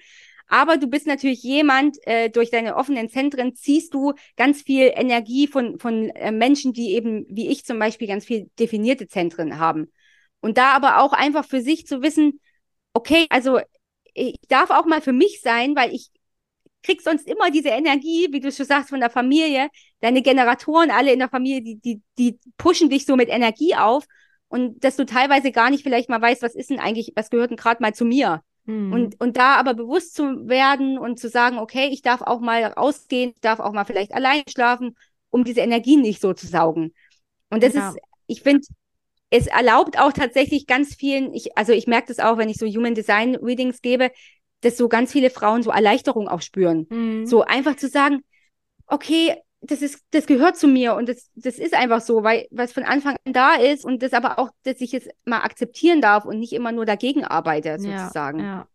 [0.48, 5.46] aber du bist natürlich jemand, äh, durch deine offenen Zentren ziehst du ganz viel Energie
[5.46, 9.92] von, von äh, Menschen, die eben, wie ich zum Beispiel, ganz viel definierte Zentren haben.
[10.40, 12.40] Und da aber auch einfach für sich zu wissen,
[12.92, 13.60] okay, also
[14.14, 16.10] ich darf auch mal für mich sein, weil ich
[16.82, 19.68] krieg sonst immer diese Energie, wie du schon sagst, von der Familie.
[20.00, 24.04] Deine Generatoren alle in der Familie, die, die, die pushen dich so mit Energie auf
[24.48, 27.50] und dass du teilweise gar nicht vielleicht mal weißt, was ist denn eigentlich, was gehört
[27.50, 28.42] denn gerade mal zu mir?
[28.64, 28.92] Mhm.
[28.92, 32.64] Und, und da aber bewusst zu werden und zu sagen, okay, ich darf auch mal
[32.64, 34.96] rausgehen, ich darf auch mal vielleicht allein schlafen,
[35.30, 36.92] um diese Energie nicht so zu saugen.
[37.50, 37.90] Und das ja.
[37.90, 38.66] ist, ich finde,
[39.30, 42.66] es erlaubt auch tatsächlich ganz vielen, ich, also ich merke das auch, wenn ich so
[42.66, 44.10] Human Design Readings gebe,
[44.60, 46.86] dass so ganz viele Frauen so Erleichterung auch spüren.
[46.90, 47.26] Mhm.
[47.26, 48.22] So einfach zu sagen,
[48.86, 52.72] okay, das ist, das gehört zu mir und das, das ist einfach so, weil, was
[52.72, 56.24] von Anfang an da ist und das aber auch, dass ich es mal akzeptieren darf
[56.24, 58.40] und nicht immer nur dagegen arbeite, sozusagen.
[58.40, 58.68] Ja, ja.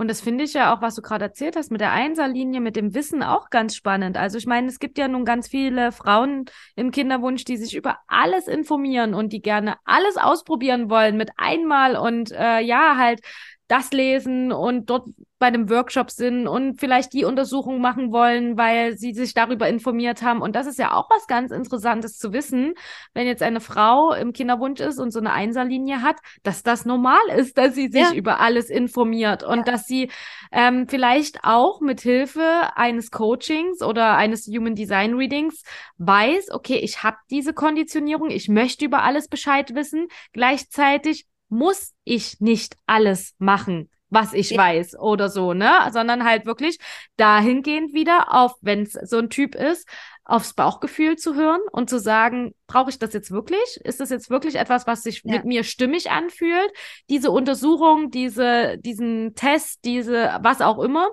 [0.00, 2.76] Und das finde ich ja auch, was du gerade erzählt hast, mit der Einserlinie, mit
[2.76, 4.16] dem Wissen auch ganz spannend.
[4.16, 6.44] Also ich meine, es gibt ja nun ganz viele Frauen
[6.76, 11.96] im Kinderwunsch, die sich über alles informieren und die gerne alles ausprobieren wollen mit einmal
[11.96, 13.22] und äh, ja, halt
[13.68, 15.08] das lesen und dort
[15.38, 20.22] bei einem Workshop sind und vielleicht die Untersuchung machen wollen, weil sie sich darüber informiert
[20.22, 20.42] haben.
[20.42, 22.74] Und das ist ja auch was ganz Interessantes zu wissen,
[23.14, 27.20] wenn jetzt eine Frau im Kinderwunsch ist und so eine Einserlinie hat, dass das normal
[27.36, 28.12] ist, dass sie sich ja.
[28.14, 29.62] über alles informiert und ja.
[29.64, 30.10] dass sie
[30.50, 35.62] ähm, vielleicht auch mit Hilfe eines Coachings oder eines Human Design Readings
[35.98, 40.08] weiß, okay, ich habe diese Konditionierung, ich möchte über alles Bescheid wissen.
[40.32, 44.58] Gleichzeitig muss ich nicht alles machen, was ich ja.
[44.58, 45.70] weiß oder so, ne?
[45.92, 46.78] Sondern halt wirklich
[47.16, 49.86] dahingehend wieder auf, wenn es so ein Typ ist,
[50.28, 53.80] aufs Bauchgefühl zu hören und zu sagen, brauche ich das jetzt wirklich?
[53.82, 55.32] Ist das jetzt wirklich etwas, was sich ja.
[55.32, 56.70] mit mir stimmig anfühlt?
[57.08, 61.08] Diese Untersuchung, diese, diesen Test, diese, was auch immer,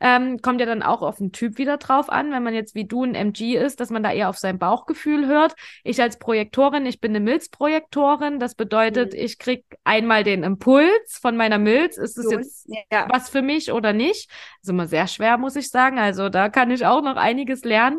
[0.00, 2.84] ähm, kommt ja dann auch auf den Typ wieder drauf an, wenn man jetzt wie
[2.84, 5.56] du ein MG ist, dass man da eher auf sein Bauchgefühl hört.
[5.82, 9.18] Ich als Projektorin, ich bin eine Milzprojektorin, das bedeutet, mhm.
[9.18, 13.08] ich krieg einmal den Impuls von meiner Milz, ist es jetzt ja.
[13.10, 14.30] was für mich oder nicht?
[14.30, 15.98] Das ist immer sehr schwer, muss ich sagen.
[15.98, 17.98] Also da kann ich auch noch einiges lernen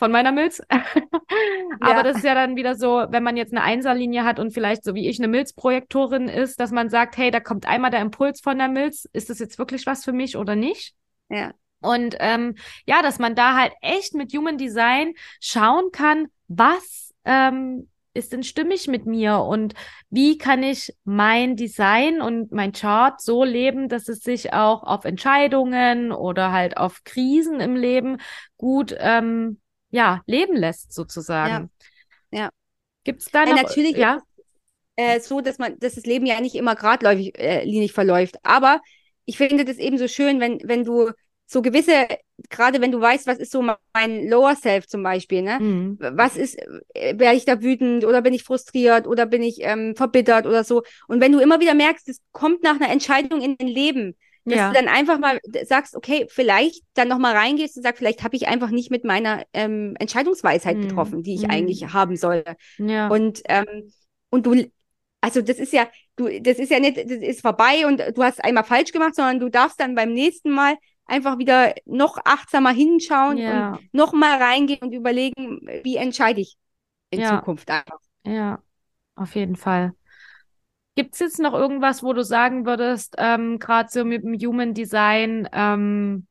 [0.00, 0.62] von meiner Milz.
[1.80, 2.02] Aber ja.
[2.02, 4.94] das ist ja dann wieder so, wenn man jetzt eine Einserlinie hat und vielleicht so
[4.94, 8.56] wie ich eine Milzprojektorin ist, dass man sagt, hey, da kommt einmal der Impuls von
[8.56, 10.94] der Milz, ist das jetzt wirklich was für mich oder nicht?
[11.28, 11.52] Ja.
[11.82, 12.54] Und ähm,
[12.86, 18.42] ja, dass man da halt echt mit Human Design schauen kann, was ähm, ist denn
[18.42, 19.74] stimmig mit mir und
[20.08, 25.04] wie kann ich mein Design und mein Chart so leben, dass es sich auch auf
[25.04, 28.16] Entscheidungen oder halt auf Krisen im Leben
[28.56, 29.60] gut ähm,
[29.90, 31.70] ja, leben lässt, sozusagen.
[32.30, 32.38] Ja.
[32.38, 32.50] ja.
[33.04, 33.56] Gibt es da noch?
[33.56, 34.16] Ja, natürlich ja?
[34.16, 34.24] Ist,
[34.96, 38.36] äh, so, dass man, dass das Leben ja nicht immer geradläufig äh, linig verläuft.
[38.42, 38.80] Aber
[39.24, 41.10] ich finde das eben so schön, wenn, wenn du
[41.46, 42.06] so gewisse,
[42.48, 43.60] gerade wenn du weißt, was ist so
[43.92, 45.58] mein Lower Self zum Beispiel, ne?
[45.58, 45.98] Mhm.
[45.98, 46.56] Was ist,
[46.94, 50.62] äh, werde ich da wütend oder bin ich frustriert oder bin ich ähm, verbittert oder
[50.62, 50.84] so?
[51.08, 54.56] Und wenn du immer wieder merkst, es kommt nach einer Entscheidung in dein Leben, dass
[54.56, 54.68] ja.
[54.68, 58.48] du dann einfach mal sagst, okay, vielleicht dann nochmal reingehst und sagst, vielleicht habe ich
[58.48, 60.88] einfach nicht mit meiner ähm, Entscheidungsweisheit mhm.
[60.88, 61.50] getroffen, die ich mhm.
[61.50, 62.44] eigentlich haben soll.
[62.78, 63.08] Ja.
[63.08, 63.92] Und, ähm,
[64.30, 64.64] und du,
[65.20, 68.42] also das ist ja, du, das ist ja nicht, das ist vorbei und du hast
[68.42, 73.36] einmal falsch gemacht, sondern du darfst dann beim nächsten Mal einfach wieder noch achtsamer hinschauen
[73.36, 73.72] ja.
[73.72, 76.56] und nochmal reingehen und überlegen, wie entscheide ich
[77.10, 77.24] in.
[77.24, 77.98] Zukunft einfach.
[78.24, 78.62] Ja,
[79.16, 79.92] auf jeden Fall.
[80.96, 84.74] Gibt es jetzt noch irgendwas, wo du sagen würdest, ähm, gerade so mit dem Human
[84.74, 86.26] Design, ähm,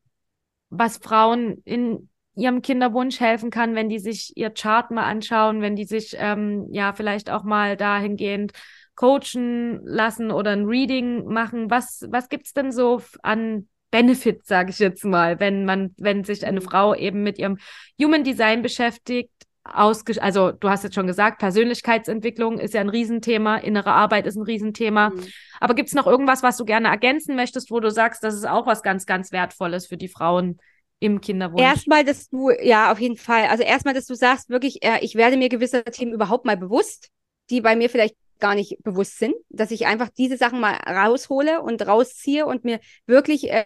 [0.70, 5.76] was Frauen in ihrem Kinderwunsch helfen kann, wenn die sich ihr Chart mal anschauen, wenn
[5.76, 8.54] die sich ähm, ja vielleicht auch mal dahingehend
[8.96, 11.70] coachen lassen oder ein Reading machen?
[11.70, 16.46] Was, was gibt's denn so an Benefits, sage ich jetzt mal, wenn man, wenn sich
[16.46, 16.66] eine mhm.
[16.66, 17.58] Frau eben mit ihrem
[18.02, 19.32] Human Design beschäftigt,
[19.74, 24.36] ausge also du hast jetzt schon gesagt, Persönlichkeitsentwicklung ist ja ein Riesenthema, innere Arbeit ist
[24.36, 25.10] ein Riesenthema.
[25.10, 25.24] Mhm.
[25.60, 28.48] Aber gibt es noch irgendwas, was du gerne ergänzen möchtest, wo du sagst, das ist
[28.48, 30.60] auch was ganz, ganz Wertvolles für die Frauen
[31.00, 31.62] im Kinderwunsch?
[31.62, 33.48] Erstmal, dass du, ja, auf jeden Fall.
[33.48, 37.10] Also erstmal, dass du sagst, wirklich, äh, ich werde mir gewisser Themen überhaupt mal bewusst,
[37.50, 41.62] die bei mir vielleicht gar nicht bewusst sind, dass ich einfach diese Sachen mal raushole
[41.62, 43.66] und rausziehe und mir wirklich äh,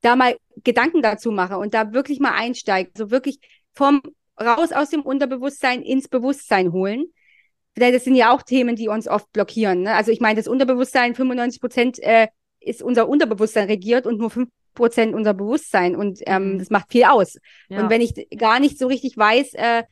[0.00, 2.90] da mal Gedanken dazu mache und da wirklich mal einsteige.
[2.96, 3.38] So also wirklich
[3.72, 4.02] vom
[4.40, 7.06] raus aus dem Unterbewusstsein ins Bewusstsein holen.
[7.74, 9.82] Das sind ja auch Themen, die uns oft blockieren.
[9.82, 9.94] Ne?
[9.94, 12.28] Also ich meine, das Unterbewusstsein, 95 Prozent äh,
[12.60, 15.96] ist unser Unterbewusstsein regiert und nur 5 Prozent unser Bewusstsein.
[15.96, 16.58] Und ähm, mhm.
[16.58, 17.38] das macht viel aus.
[17.68, 17.82] Ja.
[17.82, 19.84] Und wenn ich gar nicht so richtig weiß, äh,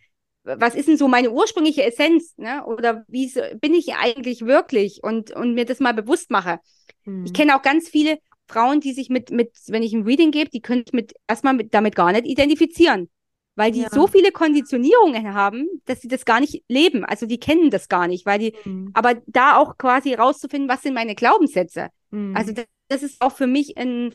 [0.43, 2.64] was ist denn so meine ursprüngliche Essenz, ne?
[2.64, 3.30] Oder wie
[3.61, 6.61] bin ich eigentlich wirklich und, und mir das mal bewusst mache.
[7.05, 7.26] Mhm.
[7.26, 8.18] Ich kenne auch ganz viele
[8.49, 11.74] Frauen, die sich mit, mit, wenn ich ein Reading gebe, die können mit erstmal mit,
[11.74, 13.11] damit gar nicht identifizieren
[13.61, 13.90] weil die ja.
[13.90, 17.04] so viele Konditionierungen haben, dass sie das gar nicht leben.
[17.04, 18.90] Also die kennen das gar nicht, weil die, mhm.
[18.94, 21.88] aber da auch quasi rauszufinden, was sind meine Glaubenssätze.
[22.11, 22.34] Mhm.
[22.34, 24.14] Also das, das, ist auch für mich ein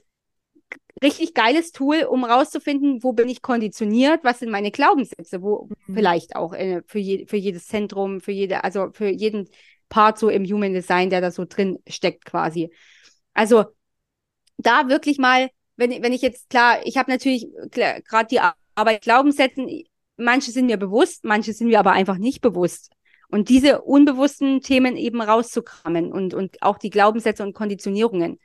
[1.04, 5.94] richtig geiles Tool, um rauszufinden, wo bin ich konditioniert, was sind meine Glaubenssätze, wo mhm.
[5.94, 9.48] vielleicht auch äh, für, je, für jedes Zentrum, für jede, also für jeden
[9.90, 12.72] Part so im Human Design, der da so drin steckt quasi.
[13.36, 13.66] Also
[14.58, 18.40] da wirklich mal, wenn, wenn ich jetzt, klar, ich habe natürlich gerade die
[18.76, 19.84] Arbeit Glaubenssätzen,
[20.18, 22.92] manche sind mir bewusst, manche sind mir aber einfach nicht bewusst.
[23.30, 28.40] Und diese unbewussten Themen eben rauszukramen und, und auch die Glaubenssätze und Konditionierungen.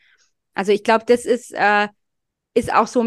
[0.55, 1.89] Also ich glaube, das ist, äh,
[2.55, 3.05] ist auch so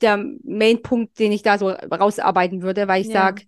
[0.00, 3.14] der Main-Punkt, den ich da so rausarbeiten würde, weil ich ja.
[3.14, 3.44] sage,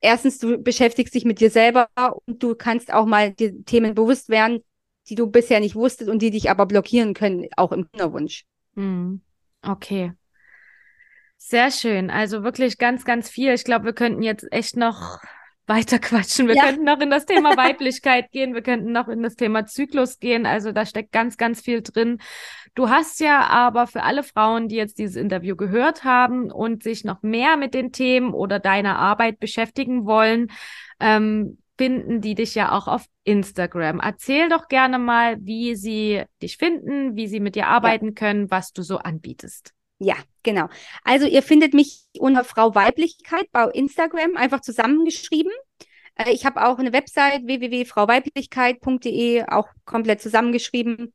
[0.00, 1.88] erstens, du beschäftigst dich mit dir selber
[2.26, 4.62] und du kannst auch mal die Themen bewusst werden,
[5.08, 8.44] die du bisher nicht wusstest und die dich aber blockieren können, auch im Kinderwunsch.
[8.74, 9.22] Hm.
[9.62, 10.12] Okay.
[11.42, 12.10] Sehr schön.
[12.10, 13.52] Also wirklich ganz, ganz viel.
[13.54, 15.18] Ich glaube, wir könnten jetzt echt noch
[15.66, 16.46] weiter quatschen.
[16.46, 16.64] Wir ja.
[16.64, 18.54] könnten noch in das Thema Weiblichkeit gehen.
[18.54, 20.44] Wir könnten noch in das Thema Zyklus gehen.
[20.44, 22.18] Also da steckt ganz, ganz viel drin.
[22.74, 27.04] Du hast ja aber für alle Frauen, die jetzt dieses Interview gehört haben und sich
[27.04, 30.52] noch mehr mit den Themen oder deiner Arbeit beschäftigen wollen,
[31.00, 33.98] ähm, finden die dich ja auch auf Instagram.
[34.00, 38.12] Erzähl doch gerne mal, wie sie dich finden, wie sie mit dir arbeiten ja.
[38.12, 39.72] können, was du so anbietest.
[40.02, 40.68] Ja, genau.
[41.04, 45.52] Also ihr findet mich unter Frau Weiblichkeit bei Instagram einfach zusammengeschrieben.
[46.16, 51.12] Äh, ich habe auch eine Website www.frauweiblichkeit.de auch komplett zusammengeschrieben.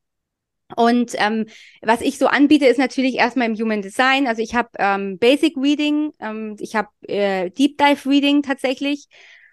[0.75, 1.47] Und ähm,
[1.81, 4.27] was ich so anbiete, ist natürlich erstmal im Human Design.
[4.27, 9.07] Also ich habe ähm, Basic Reading, ähm, ich habe äh, Deep Dive Reading tatsächlich.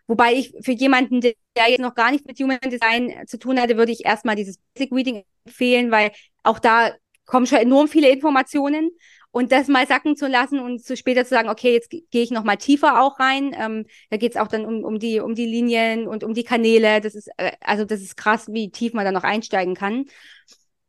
[0.06, 1.34] Wobei ich für jemanden, der
[1.68, 4.92] jetzt noch gar nicht mit Human Design zu tun hatte, würde ich erstmal dieses Basic
[4.92, 6.12] Reading empfehlen, weil
[6.42, 6.92] auch da
[7.24, 8.90] kommen schon enorm viele Informationen
[9.32, 12.30] und das mal sacken zu lassen und zu später zu sagen, okay, jetzt gehe ich
[12.30, 13.56] noch mal tiefer auch rein.
[13.58, 16.44] Ähm, da geht es auch dann um, um die um die Linien und um die
[16.44, 17.00] Kanäle.
[17.00, 20.04] Das ist äh, also das ist krass, wie tief man da noch einsteigen kann.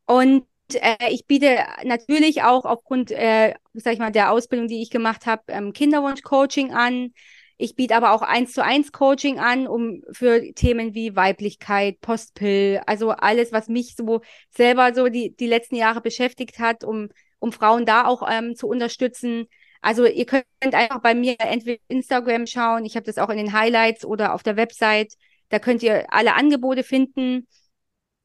[0.06, 4.90] Und äh, ich biete natürlich auch aufgrund, äh, sag ich mal, der Ausbildung, die ich
[4.90, 7.14] gemacht habe, ähm, Kinderwunsch-Coaching an.
[7.58, 12.82] Ich biete aber auch eins zu eins Coaching an, um für Themen wie Weiblichkeit, Postpill,
[12.88, 17.10] also alles, was mich so selber so die, die letzten Jahre beschäftigt hat, um
[17.44, 19.48] um Frauen da auch ähm, zu unterstützen.
[19.82, 23.52] Also ihr könnt einfach bei mir entweder Instagram schauen, ich habe das auch in den
[23.52, 25.14] Highlights oder auf der Website.
[25.50, 27.46] Da könnt ihr alle Angebote finden.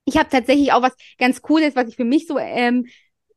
[0.04, 2.86] Ich habe tatsächlich auch was ganz Cooles, was ich für mich so ähm,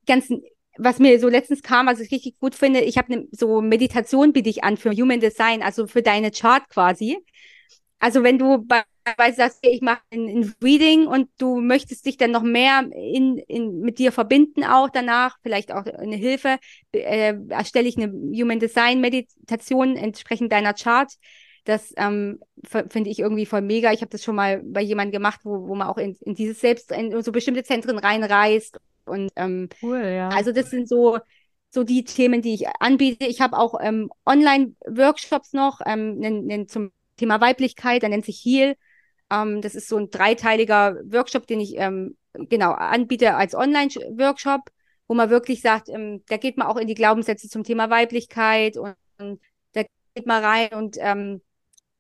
[0.06, 0.32] ganz,
[0.78, 2.82] was mir so letztens kam, was ich richtig gut finde.
[2.82, 6.70] Ich habe ne, so Meditation biete ich an für Human Design, also für deine Chart
[6.70, 7.18] quasi.
[7.98, 8.84] Also wenn du bei
[9.18, 12.88] weil du sagst, ich mache ein, ein, Reading und du möchtest dich dann noch mehr
[12.94, 16.58] in, in, mit dir verbinden auch danach, vielleicht auch eine Hilfe,
[16.92, 21.12] äh, erstelle ich eine Human Design Meditation entsprechend deiner Chart.
[21.64, 23.92] Das ähm, finde ich irgendwie voll mega.
[23.92, 26.60] Ich habe das schon mal bei jemandem gemacht, wo, wo man auch in, in dieses
[26.60, 28.80] Selbst, in so bestimmte Zentren reinreist.
[29.06, 30.30] Und ähm, cool, ja.
[30.30, 31.20] Also das sind so,
[31.70, 33.26] so die Themen, die ich anbiete.
[33.26, 38.42] Ich habe auch ähm, Online-Workshops noch ähm, nen, nen zum Thema Weiblichkeit, der nennt sich
[38.44, 38.76] Heal.
[39.32, 44.62] Ähm, das ist so ein dreiteiliger Workshop, den ich ähm, genau anbiete als Online-Workshop,
[45.08, 48.78] wo man wirklich sagt, ähm, da geht man auch in die Glaubenssätze zum Thema Weiblichkeit
[48.78, 49.42] und, und
[49.74, 49.84] da
[50.16, 51.42] geht man rein und ähm,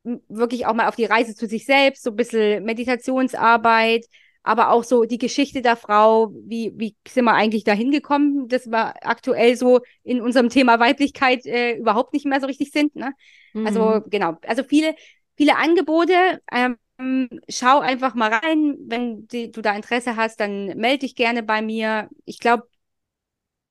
[0.03, 4.05] wirklich auch mal auf die Reise zu sich selbst, so ein bisschen Meditationsarbeit,
[4.43, 8.65] aber auch so die Geschichte der Frau, wie, wie sind wir eigentlich dahin gekommen, dass
[8.67, 12.95] wir aktuell so in unserem Thema Weiblichkeit äh, überhaupt nicht mehr so richtig sind.
[12.95, 13.13] Ne?
[13.53, 13.87] Also mhm.
[13.87, 14.95] Also genau, also viele,
[15.35, 16.41] viele Angebote.
[16.51, 16.77] Ähm,
[17.49, 18.77] schau einfach mal rein.
[18.85, 22.09] Wenn die, du da Interesse hast, dann melde dich gerne bei mir.
[22.25, 22.67] Ich glaube,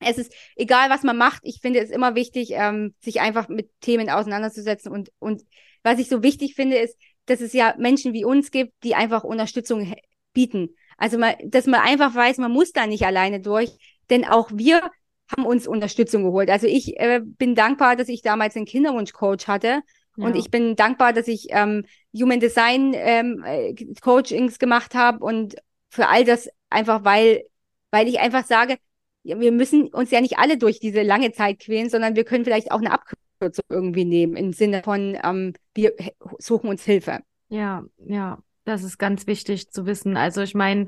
[0.01, 1.43] es ist egal, was man macht.
[1.45, 4.91] Ich finde es immer wichtig, ähm, sich einfach mit Themen auseinanderzusetzen.
[4.91, 5.43] Und, und
[5.83, 9.25] was ich so wichtig finde, ist, dass es ja Menschen wie uns gibt, die einfach
[9.25, 9.95] Unterstützung
[10.33, 10.75] bieten.
[10.97, 13.71] Also, mal, dass man einfach weiß, man muss da nicht alleine durch,
[14.09, 14.91] denn auch wir
[15.31, 16.51] haben uns Unterstützung geholt.
[16.51, 19.83] Also ich äh, bin dankbar, dass ich damals einen Kinderwunschcoach hatte
[20.21, 20.27] ja.
[20.27, 25.57] Und ich bin dankbar, dass ich ähm, Human Design ähm, äh, Coachings gemacht habe und
[25.89, 27.45] für all das einfach, weil,
[27.91, 28.79] weil ich einfach sage,
[29.23, 32.73] wir müssen uns ja nicht alle durch diese lange Zeit quälen, sondern wir können vielleicht
[32.73, 35.95] auch eine Abkürzung irgendwie nehmen im Sinne von, ähm, wir
[36.39, 37.21] suchen uns Hilfe.
[37.49, 40.17] Ja, ja, das ist ganz wichtig zu wissen.
[40.17, 40.87] Also ich meine,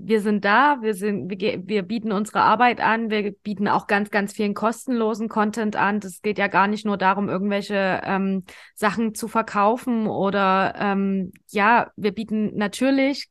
[0.00, 4.10] wir sind da, wir sind, wir, wir bieten unsere Arbeit an, wir bieten auch ganz,
[4.10, 6.00] ganz vielen kostenlosen Content an.
[6.00, 8.44] Das geht ja gar nicht nur darum, irgendwelche ähm,
[8.74, 13.28] Sachen zu verkaufen oder ähm, ja, wir bieten natürlich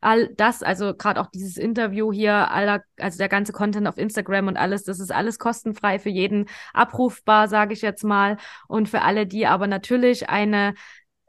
[0.00, 4.48] all das, also gerade auch dieses Interview hier, aller, also der ganze Content auf Instagram
[4.48, 8.36] und alles, das ist alles kostenfrei für jeden abrufbar, sage ich jetzt mal.
[8.68, 10.74] Und für alle, die aber natürlich eine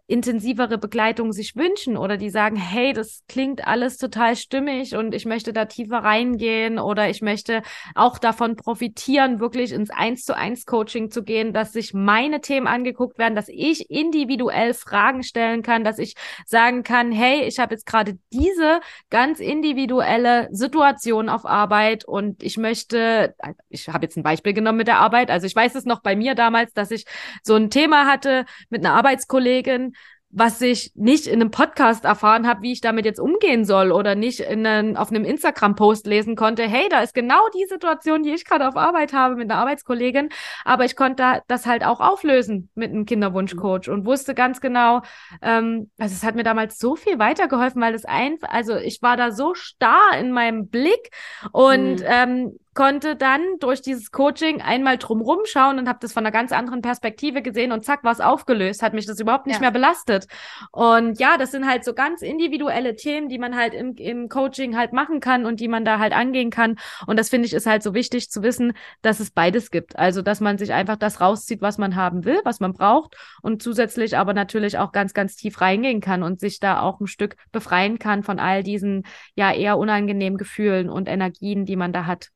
[0.10, 5.26] intensivere Begleitung sich wünschen oder die sagen, hey, das klingt alles total stimmig und ich
[5.26, 7.62] möchte da tiefer reingehen oder ich möchte
[7.94, 12.66] auch davon profitieren, wirklich ins Eins zu eins Coaching zu gehen, dass sich meine Themen
[12.66, 16.16] angeguckt werden, dass ich individuell Fragen stellen kann, dass ich
[16.48, 18.80] sagen kann, hey, ich habe jetzt gerade diese
[19.12, 23.36] ganz individuelle Situation auf Arbeit und ich möchte,
[23.70, 26.16] ich habe jetzt ein Beispiel genommen mit der Arbeit, also ich weiß es noch bei
[26.16, 27.06] mir damals, dass ich
[27.44, 29.94] so ein Thema hatte mit einer Arbeitskollegin,
[30.32, 34.14] was ich nicht in einem Podcast erfahren habe, wie ich damit jetzt umgehen soll oder
[34.14, 38.32] nicht in einen, auf einem Instagram-Post lesen konnte, hey, da ist genau die Situation, die
[38.32, 40.30] ich gerade auf Arbeit habe mit einer Arbeitskollegin,
[40.66, 45.02] aber ich konnte das halt auch auflösen mit einem Kinderwunschcoach und wusste ganz genau,
[45.42, 49.18] ähm, also es hat mir damals so viel weitergeholfen, weil es einfach, also ich war
[49.18, 51.10] da so starr in meinem Blick
[51.52, 52.06] und mhm.
[52.06, 56.52] ähm, konnte dann durch dieses Coaching einmal drumrum schauen und habe das von einer ganz
[56.52, 59.62] anderen Perspektive gesehen und zack, war es aufgelöst, hat mich das überhaupt nicht ja.
[59.62, 60.28] mehr belastet.
[60.72, 64.78] Und ja, das sind halt so ganz individuelle Themen, die man halt im, im Coaching
[64.78, 66.78] halt machen kann und die man da halt angehen kann.
[67.08, 69.98] Und das finde ich ist halt so wichtig zu wissen, dass es beides gibt.
[69.98, 73.62] Also, dass man sich einfach das rauszieht, was man haben will, was man braucht und
[73.62, 77.36] zusätzlich aber natürlich auch ganz, ganz tief reingehen kann und sich da auch ein Stück
[77.52, 79.04] befreien kann von all diesen
[79.36, 82.30] ja eher unangenehmen Gefühlen und Energien, die man da hat.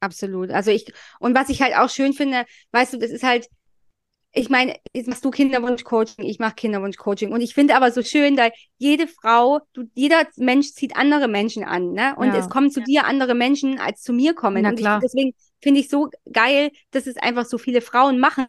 [0.00, 0.50] Absolut.
[0.50, 3.48] Also ich, und was ich halt auch schön finde, weißt du, das ist halt,
[4.34, 7.32] ich meine, jetzt machst du Kinderwunschcoaching, ich mache Kinderwunschcoaching.
[7.32, 11.64] Und ich finde aber so schön, da jede Frau, du, jeder Mensch zieht andere Menschen
[11.64, 12.14] an, ne?
[12.16, 12.36] Und ja.
[12.36, 12.84] es kommen zu ja.
[12.84, 14.62] dir andere Menschen, als zu mir kommen.
[14.62, 14.98] Na, und klar.
[14.98, 18.46] Ich, deswegen finde ich so geil, dass es einfach so viele Frauen machen.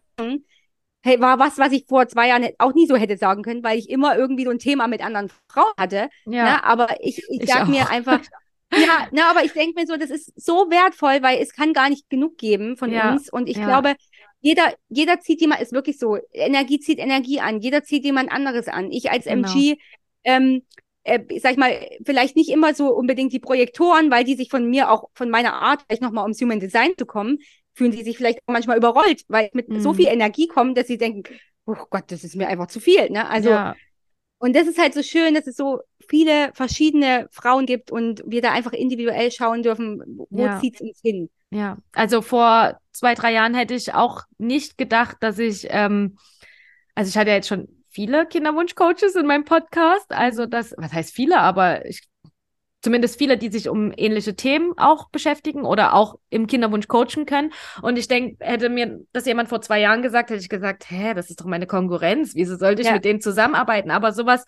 [1.02, 3.78] Hey, war was, was ich vor zwei Jahren auch nie so hätte sagen können, weil
[3.78, 6.08] ich immer irgendwie so ein Thema mit anderen Frauen hatte.
[6.24, 6.44] Ja.
[6.44, 6.64] Ne?
[6.64, 7.68] Aber ich, ich, ich sag auch.
[7.68, 8.20] mir einfach,
[8.76, 11.88] Ja, na, aber ich denke mir so, das ist so wertvoll, weil es kann gar
[11.88, 13.30] nicht genug geben von ja, uns.
[13.30, 13.66] Und ich ja.
[13.66, 13.94] glaube,
[14.40, 18.68] jeder, jeder zieht jemand, ist wirklich so, Energie zieht Energie an, jeder zieht jemand anderes
[18.68, 18.92] an.
[18.92, 19.48] Ich als genau.
[19.48, 19.76] MG,
[20.24, 20.62] ähm,
[21.04, 24.68] äh, sag ich mal, vielleicht nicht immer so unbedingt die Projektoren, weil die sich von
[24.68, 27.38] mir auch, von meiner Art, vielleicht nochmal ums Human Design zu kommen,
[27.74, 29.80] fühlen die sich vielleicht manchmal überrollt, weil mit mhm.
[29.80, 31.24] so viel Energie kommen, dass sie denken,
[31.66, 33.28] oh Gott, das ist mir einfach zu viel, ne?
[33.28, 33.74] Also, ja.
[34.38, 38.42] Und das ist halt so schön, dass es so viele verschiedene Frauen gibt und wir
[38.42, 40.60] da einfach individuell schauen dürfen, wo ja.
[40.60, 41.30] zieht es uns hin.
[41.50, 46.18] Ja, also vor zwei, drei Jahren hätte ich auch nicht gedacht, dass ich, ähm,
[46.94, 50.10] also ich hatte ja jetzt schon viele Kinderwunschcoaches in meinem Podcast.
[50.12, 52.02] Also das, was heißt viele, aber ich
[52.86, 57.52] zumindest viele, die sich um ähnliche Themen auch beschäftigen oder auch im Kinderwunsch coachen können.
[57.82, 61.12] Und ich denke, hätte mir das jemand vor zwei Jahren gesagt, hätte ich gesagt, hä,
[61.12, 62.36] das ist doch meine Konkurrenz.
[62.36, 62.94] Wieso sollte ich ja.
[62.94, 63.90] mit denen zusammenarbeiten?
[63.90, 64.44] Aber sowas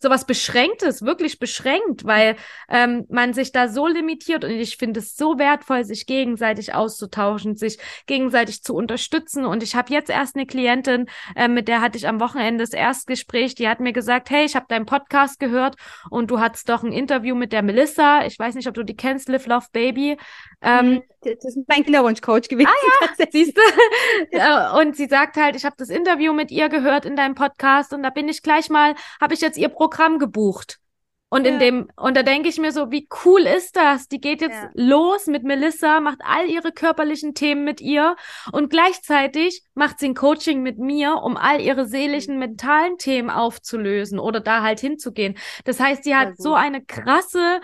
[0.00, 2.36] sowas Beschränktes, wirklich beschränkt, weil
[2.68, 7.56] ähm, man sich da so limitiert und ich finde es so wertvoll, sich gegenseitig auszutauschen,
[7.56, 9.44] sich gegenseitig zu unterstützen.
[9.44, 12.72] Und ich habe jetzt erst eine Klientin, äh, mit der hatte ich am Wochenende das
[12.72, 15.76] Erstgespräch, die hat mir gesagt, hey, ich habe deinen Podcast gehört
[16.08, 18.24] und du hattest doch ein Interview mit der Melissa.
[18.24, 20.16] Ich weiß nicht, ob du die kennst, Live Love Baby.
[20.62, 21.02] Ähm, mhm.
[21.22, 22.68] Das ist mein Kinderwunschcoach gewesen.
[22.68, 24.78] Ah ja, siehst du.
[24.80, 28.02] und sie sagt halt, ich habe das Interview mit ihr gehört in deinem Podcast und
[28.02, 30.80] da bin ich gleich mal, habe ich jetzt ihr Programm gebucht.
[31.32, 31.52] Und ja.
[31.52, 34.08] in dem, und da denke ich mir so, wie cool ist das?
[34.08, 34.70] Die geht jetzt ja.
[34.74, 38.16] los mit Melissa, macht all ihre körperlichen Themen mit ihr
[38.50, 42.40] und gleichzeitig macht sie ein Coaching mit mir, um all ihre seelischen, mhm.
[42.40, 45.38] mentalen Themen aufzulösen oder da halt hinzugehen.
[45.64, 47.60] Das heißt, sie hat so eine krasse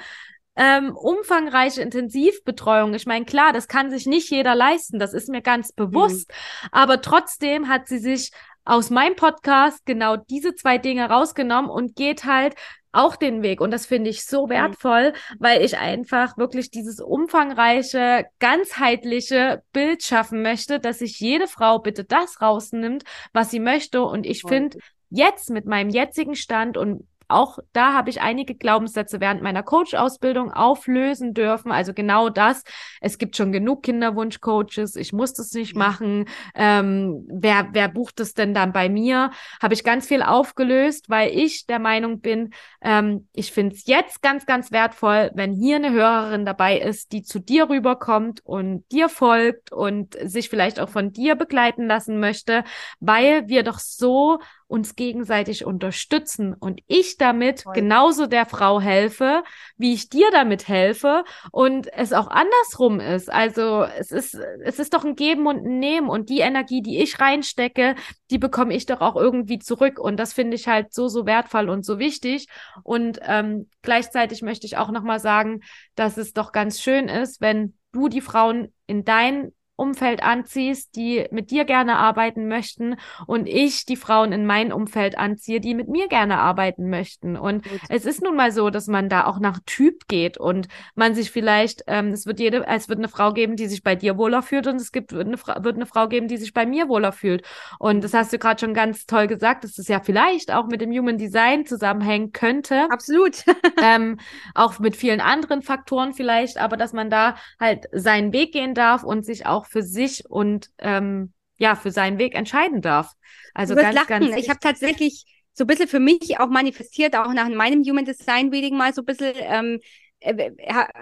[0.57, 2.94] ähm, umfangreiche Intensivbetreuung.
[2.94, 6.30] Ich meine, klar, das kann sich nicht jeder leisten, das ist mir ganz bewusst.
[6.30, 6.68] Mhm.
[6.72, 8.30] Aber trotzdem hat sie sich
[8.64, 12.54] aus meinem Podcast genau diese zwei Dinge rausgenommen und geht halt
[12.96, 13.61] auch den Weg.
[13.61, 14.50] Und das finde ich so mhm.
[14.50, 15.36] wertvoll, mhm.
[15.38, 22.04] weil ich einfach wirklich dieses umfangreiche, ganzheitliche Bild schaffen möchte, dass sich jede Frau bitte
[22.04, 24.02] das rausnimmt, was sie möchte.
[24.02, 24.78] Und ich finde,
[25.11, 30.52] jetzt mit meinem jetzigen Stand und auch da habe ich einige Glaubenssätze während meiner Coach-Ausbildung
[30.52, 31.72] auflösen dürfen.
[31.72, 32.62] Also genau das.
[33.00, 34.96] Es gibt schon genug Kinderwunsch-Coaches.
[34.96, 36.26] Ich muss das nicht machen.
[36.54, 39.30] Ähm, wer, wer bucht es denn dann bei mir?
[39.60, 42.50] Habe ich ganz viel aufgelöst, weil ich der Meinung bin,
[42.80, 47.22] ähm, ich finde es jetzt ganz, ganz wertvoll, wenn hier eine Hörerin dabei ist, die
[47.22, 52.64] zu dir rüberkommt und dir folgt und sich vielleicht auch von dir begleiten lassen möchte,
[53.00, 54.38] weil wir doch so
[54.68, 57.74] uns gegenseitig unterstützen und ich damit Voll.
[57.74, 59.44] genauso der Frau helfe,
[59.76, 63.32] wie ich dir damit helfe und es auch andersrum ist.
[63.32, 66.98] Also es ist, es ist doch ein Geben und ein Nehmen und die Energie, die
[67.00, 67.94] ich reinstecke,
[68.30, 71.68] die bekomme ich doch auch irgendwie zurück und das finde ich halt so, so wertvoll
[71.68, 72.48] und so wichtig
[72.82, 75.60] und ähm, gleichzeitig möchte ich auch nochmal sagen,
[75.94, 81.26] dass es doch ganz schön ist, wenn du die Frauen in dein Umfeld anziehst, die
[81.30, 82.96] mit dir gerne arbeiten möchten
[83.26, 87.36] und ich die Frauen in mein Umfeld anziehe, die mit mir gerne arbeiten möchten.
[87.36, 87.80] Und Gut.
[87.88, 91.30] es ist nun mal so, dass man da auch nach Typ geht und man sich
[91.30, 94.42] vielleicht, ähm, es wird jede, es wird eine Frau geben, die sich bei dir wohler
[94.42, 97.12] fühlt und es gibt wird eine, wird eine Frau geben, die sich bei mir wohler
[97.12, 97.44] fühlt.
[97.78, 100.80] Und das hast du gerade schon ganz toll gesagt, dass das ja vielleicht auch mit
[100.80, 102.88] dem Human Design zusammenhängen könnte.
[102.90, 103.44] Absolut.
[103.82, 104.18] ähm,
[104.54, 109.04] auch mit vielen anderen Faktoren vielleicht, aber dass man da halt seinen Weg gehen darf
[109.04, 113.12] und sich auch für sich und ähm, ja, für seinen Weg entscheiden darf.
[113.54, 114.08] Also ganz, lachen.
[114.08, 114.36] ganz.
[114.36, 118.50] Ich habe tatsächlich so ein bisschen für mich auch manifestiert, auch nach meinem Human Design
[118.50, 119.80] Reading mal so ein bisschen, ähm,
[120.20, 120.50] äh,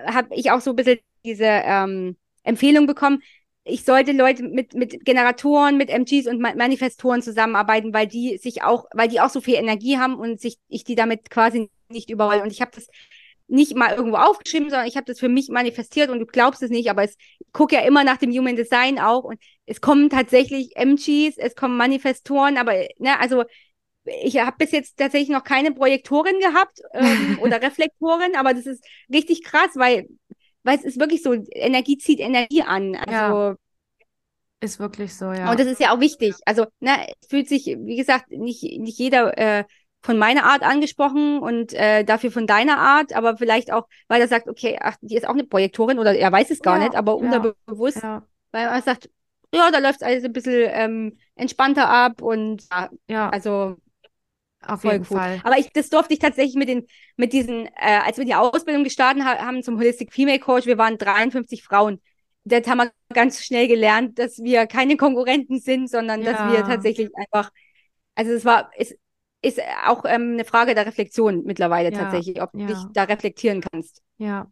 [0.07, 3.23] habe ich auch so ein bisschen diese ähm, Empfehlung bekommen,
[3.65, 8.85] ich sollte Leute mit, mit Generatoren, mit MGs und Manifestoren zusammenarbeiten, weil die sich auch,
[8.93, 12.43] weil die auch so viel Energie haben und sich ich die damit quasi nicht überroll.
[12.43, 12.89] Und ich habe das
[13.47, 16.71] nicht mal irgendwo aufgeschrieben, sondern ich habe das für mich manifestiert und du glaubst es
[16.71, 17.17] nicht, aber es
[17.53, 21.77] gucke ja immer nach dem Human Design auch und es kommen tatsächlich MGs, es kommen
[21.77, 23.45] Manifestoren, aber ne, also
[24.23, 28.85] ich habe bis jetzt tatsächlich noch keine Projektorin gehabt ähm, oder Reflektorin, aber das ist
[29.11, 30.09] richtig krass, weil
[30.65, 32.97] weil es ist wirklich so, Energie zieht Energie an.
[32.97, 33.57] Also ja.
[34.61, 35.51] Ist wirklich so, ja.
[35.51, 36.35] Und das ist ja auch wichtig.
[36.47, 39.65] Also, ne, fühlt sich, wie gesagt, nicht, nicht jeder äh,
[40.05, 44.29] von meiner Art angesprochen und äh, dafür von deiner Art, aber vielleicht auch, weil er
[44.29, 46.95] sagt, okay, ach, die ist auch eine Projektorin oder er weiß es gar ja, nicht,
[46.95, 48.23] aber unterbewusst, ja.
[48.53, 49.09] weil er sagt,
[49.55, 52.69] ja, da läuft alles ein bisschen ähm, entspannter ab und
[53.09, 53.77] ja, also
[54.61, 55.17] auf Voll jeden cool.
[55.17, 55.41] Fall.
[55.43, 56.87] Aber ich, das durfte ich tatsächlich mit den,
[57.17, 60.99] mit diesen, äh, als wir die Ausbildung gestartet haben zum Holistic Female Coach, wir waren
[60.99, 62.03] 53 Frauen.
[62.45, 66.33] Das haben wir ganz schnell gelernt, dass wir keine Konkurrenten sind, sondern ja.
[66.33, 67.51] dass wir tatsächlich einfach,
[68.15, 68.95] also es war, es
[69.45, 71.99] ist auch ähm, eine Frage der Reflexion mittlerweile ja.
[71.99, 72.67] tatsächlich, ob ja.
[72.67, 74.03] du dich da reflektieren kannst.
[74.17, 74.47] Ja.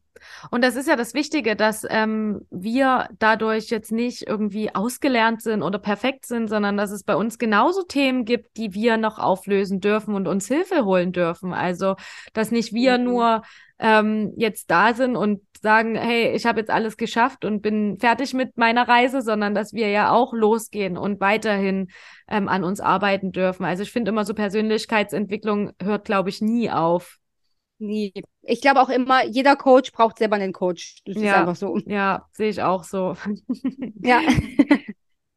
[0.51, 5.63] Und das ist ja das Wichtige, dass ähm, wir dadurch jetzt nicht irgendwie ausgelernt sind
[5.63, 9.81] oder perfekt sind, sondern dass es bei uns genauso Themen gibt, die wir noch auflösen
[9.81, 11.53] dürfen und uns Hilfe holen dürfen.
[11.53, 11.97] Also,
[12.33, 13.05] dass nicht wir mhm.
[13.05, 13.43] nur
[13.83, 18.33] ähm, jetzt da sind und sagen, hey, ich habe jetzt alles geschafft und bin fertig
[18.33, 21.89] mit meiner Reise, sondern dass wir ja auch losgehen und weiterhin
[22.29, 23.65] ähm, an uns arbeiten dürfen.
[23.65, 27.19] Also ich finde immer so Persönlichkeitsentwicklung hört, glaube ich, nie auf.
[27.79, 28.13] Nie.
[28.43, 30.99] Ich glaube auch immer, jeder Coach braucht selber einen Coach.
[31.05, 31.79] Das ja, ist einfach so.
[31.87, 33.17] Ja, sehe ich auch so.
[34.01, 34.21] ja.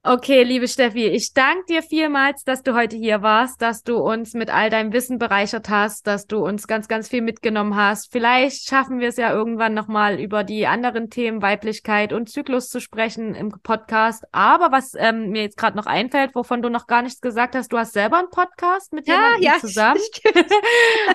[0.08, 4.36] Okay, liebe Steffi, ich danke dir vielmals, dass du heute hier warst, dass du uns
[4.36, 8.12] mit all deinem Wissen bereichert hast, dass du uns ganz, ganz viel mitgenommen hast.
[8.12, 12.80] Vielleicht schaffen wir es ja irgendwann nochmal über die anderen Themen Weiblichkeit und Zyklus zu
[12.80, 14.26] sprechen im Podcast.
[14.32, 17.74] Aber was ähm, mir jetzt gerade noch einfällt, wovon du noch gar nichts gesagt hast,
[17.74, 20.02] du hast selber einen Podcast mit ja, jemandem ja, zusammen.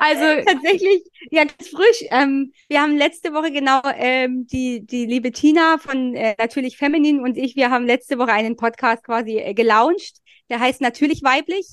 [0.00, 2.08] also tatsächlich, ja, ganz frisch.
[2.10, 7.20] Ähm, wir haben letzte Woche genau ähm, die, die liebe Tina von äh, Natürlich Feminin
[7.20, 10.18] und ich, wir haben letzte Woche einen Podcast Podcast quasi äh, gelauncht.
[10.48, 11.66] Der heißt natürlich weiblich.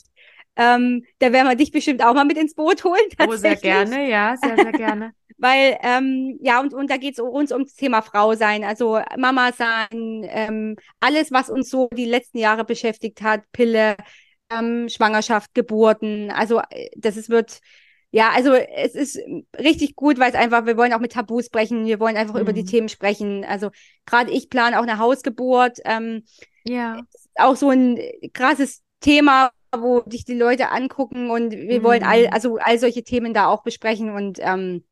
[0.56, 3.00] Ähm, da werden wir dich bestimmt auch mal mit ins Boot holen.
[3.28, 5.12] Oh, sehr gerne, ja, sehr, sehr gerne.
[5.38, 9.52] Weil, ähm, ja, und, und da geht es uns ums Thema Frau sein, also Mama
[9.52, 13.98] sein, ähm, alles, was uns so die letzten Jahre beschäftigt hat, Pille,
[14.50, 17.60] ähm, Schwangerschaft, Geburten, also äh, das ist, wird,
[18.12, 19.20] ja, also es ist
[19.60, 22.42] richtig gut, weil es einfach, wir wollen auch mit Tabus brechen, wir wollen einfach mhm.
[22.42, 22.68] über die mhm.
[22.68, 23.44] Themen sprechen.
[23.44, 23.70] Also
[24.06, 25.80] gerade ich plane auch eine Hausgeburt.
[25.86, 26.24] Ähm,
[26.64, 27.02] ja.
[27.36, 28.00] Auch so ein
[28.34, 31.84] krasses Thema, wo sich die Leute angucken und wir mhm.
[31.84, 32.34] wollen all, mhm.
[32.34, 34.84] also all solche Themen da auch besprechen und ähm,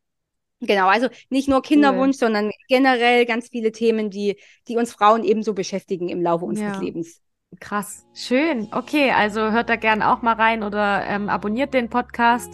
[0.62, 2.28] Genau, also nicht nur Kinderwunsch, cool.
[2.28, 6.82] sondern generell ganz viele Themen, die, die uns Frauen ebenso beschäftigen im Laufe unseres ja.
[6.82, 7.22] Lebens.
[7.60, 8.68] Krass, schön.
[8.72, 12.54] Okay, also hört da gerne auch mal rein oder ähm, abonniert den Podcast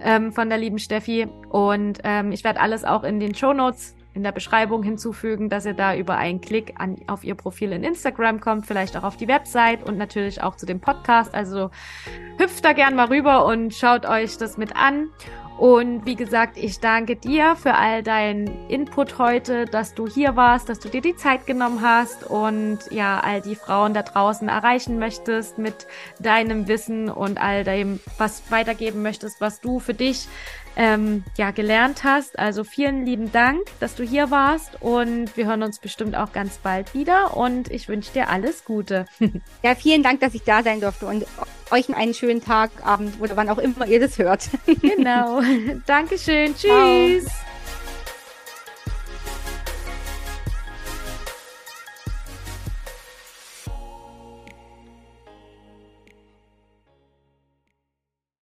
[0.00, 1.28] ähm, von der lieben Steffi.
[1.48, 5.66] Und ähm, ich werde alles auch in den Show Notes in der Beschreibung hinzufügen, dass
[5.66, 9.16] ihr da über einen Klick an, auf ihr Profil in Instagram kommt, vielleicht auch auf
[9.16, 11.32] die Website und natürlich auch zu dem Podcast.
[11.34, 11.70] Also
[12.38, 15.08] hüpft da gern mal rüber und schaut euch das mit an.
[15.60, 20.70] Und wie gesagt, ich danke dir für all deinen Input heute, dass du hier warst,
[20.70, 24.98] dass du dir die Zeit genommen hast und ja, all die Frauen da draußen erreichen
[24.98, 25.86] möchtest mit
[26.18, 30.28] deinem Wissen und all dem, was weitergeben möchtest, was du für dich
[30.76, 32.38] ähm, ja, gelernt hast.
[32.38, 36.56] Also vielen lieben Dank, dass du hier warst und wir hören uns bestimmt auch ganz
[36.56, 39.04] bald wieder und ich wünsche dir alles Gute.
[39.62, 41.26] Ja, vielen Dank, dass ich da sein durfte und
[41.72, 44.48] euch einen schönen Tag, Abend oder wann auch immer ihr das hört.
[44.80, 45.40] Genau.
[45.86, 46.54] Dankeschön.
[46.54, 47.24] Tschüss.
[47.24, 47.49] Ciao.